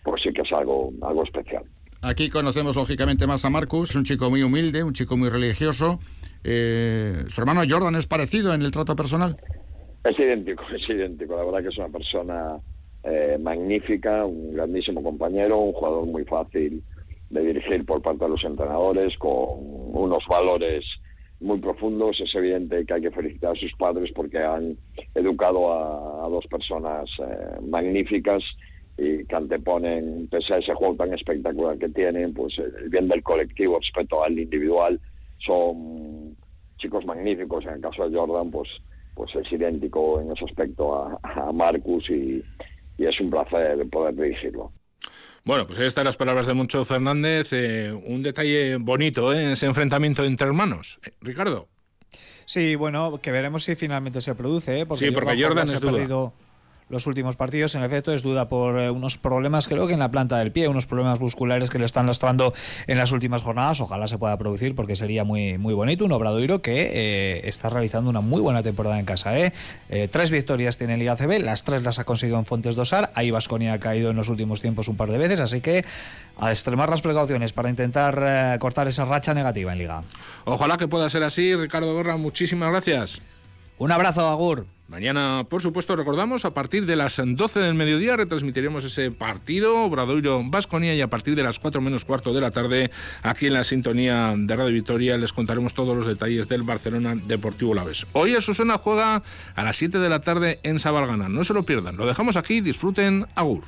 pues 0.03 0.21
sí 0.21 0.33
que 0.33 0.41
es 0.41 0.51
algo, 0.51 0.91
algo 1.01 1.23
especial. 1.23 1.63
Aquí 2.01 2.29
conocemos 2.29 2.75
lógicamente 2.75 3.25
más 3.25 3.43
a 3.45 3.49
Marcus, 3.49 3.95
un 3.95 4.03
chico 4.03 4.29
muy 4.29 4.43
humilde, 4.43 4.83
un 4.83 4.93
chico 4.93 5.17
muy 5.17 5.29
religioso. 5.29 5.99
Eh, 6.43 7.23
¿Su 7.27 7.41
hermano 7.41 7.61
Jordan 7.67 7.95
es 7.95 8.05
parecido 8.05 8.53
en 8.53 8.61
el 8.61 8.71
trato 8.71 8.95
personal? 8.95 9.37
Es 10.03 10.17
idéntico, 10.19 10.63
es 10.73 10.89
idéntico. 10.89 11.35
La 11.35 11.43
verdad 11.43 11.61
que 11.61 11.69
es 11.69 11.77
una 11.77 11.89
persona 11.89 12.59
eh, 13.03 13.37
magnífica, 13.39 14.25
un 14.25 14.53
grandísimo 14.53 15.03
compañero, 15.03 15.57
un 15.57 15.73
jugador 15.73 16.05
muy 16.05 16.23
fácil 16.25 16.83
de 17.29 17.41
dirigir 17.41 17.85
por 17.85 18.01
parte 18.01 18.23
de 18.23 18.31
los 18.31 18.43
entrenadores, 18.43 19.17
con 19.17 19.31
unos 19.31 20.25
valores 20.27 20.85
muy 21.39 21.59
profundos. 21.59 22.19
Es 22.19 22.33
evidente 22.35 22.85
que 22.85 22.93
hay 22.93 23.01
que 23.01 23.11
felicitar 23.11 23.51
a 23.55 23.59
sus 23.59 23.73
padres 23.73 24.11
porque 24.15 24.39
han 24.39 24.77
educado 25.13 25.71
a, 25.73 26.29
dos 26.29 26.45
personas 26.47 27.09
eh, 27.19 27.59
magníficas 27.61 28.43
y 28.97 29.25
que 29.25 29.35
anteponen, 29.35 30.27
pese 30.29 30.55
a 30.55 30.57
ese 30.57 30.73
juego 30.73 30.95
tan 30.95 31.13
espectacular 31.13 31.77
que 31.77 31.89
tienen, 31.89 32.33
pues 32.33 32.57
el 32.57 32.89
bien 32.89 33.07
del 33.07 33.23
colectivo 33.23 33.79
respecto 33.79 34.23
al 34.23 34.39
individual. 34.39 34.99
Son 35.39 36.35
chicos 36.77 37.05
magníficos. 37.05 37.65
En 37.65 37.73
el 37.73 37.81
caso 37.81 38.09
de 38.09 38.17
Jordan, 38.17 38.49
pues 38.49 38.69
pues 39.17 39.35
es 39.35 39.51
idéntico 39.51 40.21
en 40.21 40.31
ese 40.31 40.45
aspecto 40.45 40.95
a, 40.95 41.51
Marcus 41.51 42.07
y, 42.09 42.43
es 42.97 43.19
un 43.19 43.29
placer 43.29 43.87
poder 43.89 44.15
dirigirlo. 44.15 44.71
Bueno, 45.43 45.65
pues 45.65 45.79
ahí 45.79 45.87
están 45.87 46.05
las 46.05 46.17
palabras 46.17 46.45
de 46.45 46.53
Moncho 46.53 46.83
Fernández. 46.85 47.49
Eh, 47.51 47.91
un 47.91 48.21
detalle 48.21 48.77
bonito, 48.77 49.33
¿eh? 49.33 49.53
ese 49.53 49.65
enfrentamiento 49.65 50.23
entre 50.23 50.47
hermanos. 50.47 50.99
Eh, 51.05 51.11
Ricardo. 51.21 51.67
Sí, 52.45 52.75
bueno, 52.75 53.19
que 53.21 53.31
veremos 53.31 53.63
si 53.63 53.75
finalmente 53.75 54.21
se 54.21 54.35
produce. 54.35 54.85
Porque 54.85 55.05
sí, 55.05 55.11
porque 55.11 55.41
Jordan 55.41 55.69
es 55.69 55.79
duda. 55.79 56.31
Los 56.89 57.07
últimos 57.07 57.35
partidos. 57.35 57.75
En 57.75 57.83
efecto, 57.83 58.13
es 58.13 58.21
duda 58.21 58.47
por 58.47 58.79
eh, 58.79 58.89
unos 58.89 59.17
problemas, 59.17 59.67
creo 59.67 59.87
que 59.87 59.93
en 59.93 59.99
la 59.99 60.09
planta 60.09 60.37
del 60.37 60.51
pie, 60.51 60.67
unos 60.67 60.87
problemas 60.87 61.19
musculares 61.19 61.69
que 61.69 61.79
le 61.79 61.85
están 61.85 62.07
lastrando 62.07 62.53
en 62.87 62.97
las 62.97 63.11
últimas 63.11 63.41
jornadas. 63.41 63.81
Ojalá 63.81 64.07
se 64.07 64.17
pueda 64.17 64.37
producir 64.37 64.75
porque 64.75 64.95
sería 64.95 65.23
muy, 65.23 65.57
muy 65.57 65.73
bonito. 65.73 66.05
Un 66.05 66.11
Obradoiro 66.11 66.61
que 66.61 66.89
eh, 66.93 67.41
está 67.47 67.69
realizando 67.69 68.09
una 68.09 68.21
muy 68.21 68.41
buena 68.41 68.63
temporada 68.63 68.99
en 68.99 69.05
casa. 69.05 69.37
¿eh? 69.37 69.53
tres 70.11 70.31
victorias 70.31 70.77
tiene 70.77 70.93
en 70.93 70.99
Liga 70.99 71.15
CB, 71.15 71.39
las 71.39 71.63
tres 71.63 71.83
las 71.83 71.99
ha 71.99 72.03
conseguido 72.03 72.39
en 72.39 72.45
Fontes 72.45 72.75
Dosar. 72.75 73.11
Ahí 73.15 73.31
Vasconia 73.31 73.73
ha 73.73 73.79
caído 73.79 74.11
en 74.11 74.15
los 74.15 74.29
últimos 74.29 74.61
tiempos 74.61 74.87
un 74.87 74.97
par 74.97 75.09
de 75.09 75.17
veces, 75.17 75.39
así 75.39 75.61
que 75.61 75.83
a 76.37 76.51
extremar 76.51 76.89
las 76.89 77.01
precauciones 77.01 77.53
para 77.53 77.69
intentar 77.69 78.59
cortar 78.59 78.87
esa 78.87 79.05
racha 79.05 79.33
negativa 79.33 79.71
en 79.71 79.79
Liga. 79.79 80.03
Ojalá 80.45 80.77
que 80.77 80.87
pueda 80.87 81.09
ser 81.09 81.23
así, 81.23 81.55
Ricardo 81.55 81.95
Guerra. 81.95 82.17
Muchísimas 82.17 82.69
gracias. 82.69 83.21
Un 83.79 83.91
abrazo, 83.91 84.27
Agur. 84.27 84.65
Mañana, 84.87 85.45
por 85.49 85.61
supuesto, 85.61 85.95
recordamos, 85.95 86.45
a 86.45 86.51
partir 86.51 86.85
de 86.85 86.95
las 86.95 87.21
12 87.23 87.59
del 87.59 87.75
mediodía 87.75 88.15
retransmitiremos 88.15 88.85
ese 88.85 89.11
partido, 89.11 89.83
Obradoiro 89.83 90.41
Vasconia, 90.45 90.95
y 90.95 91.01
a 91.01 91.09
partir 91.09 91.35
de 91.35 91.43
las 91.43 91.59
4 91.59 91.81
menos 91.81 92.05
cuarto 92.05 92.33
de 92.33 92.39
la 92.39 92.51
tarde, 92.51 92.89
aquí 93.21 93.47
en 93.47 93.53
la 93.53 93.65
sintonía 93.65 94.33
de 94.35 94.55
Radio 94.55 94.73
Victoria, 94.73 95.17
les 95.17 95.33
contaremos 95.33 95.73
todos 95.73 95.95
los 95.95 96.05
detalles 96.05 96.47
del 96.47 96.63
Barcelona 96.63 97.15
Deportivo 97.15 97.75
Laves. 97.75 98.07
Hoy 98.13 98.33
el 98.33 98.41
Susana 98.41 98.77
juega 98.77 99.21
a 99.55 99.63
las 99.63 99.75
7 99.75 99.99
de 99.99 100.09
la 100.09 100.21
tarde 100.21 100.59
en 100.63 100.79
Sabalgana. 100.79 101.27
No 101.27 101.43
se 101.43 101.53
lo 101.53 101.63
pierdan. 101.63 101.97
Lo 101.97 102.07
dejamos 102.07 102.37
aquí, 102.37 102.61
disfruten, 102.61 103.27
Agur. 103.35 103.65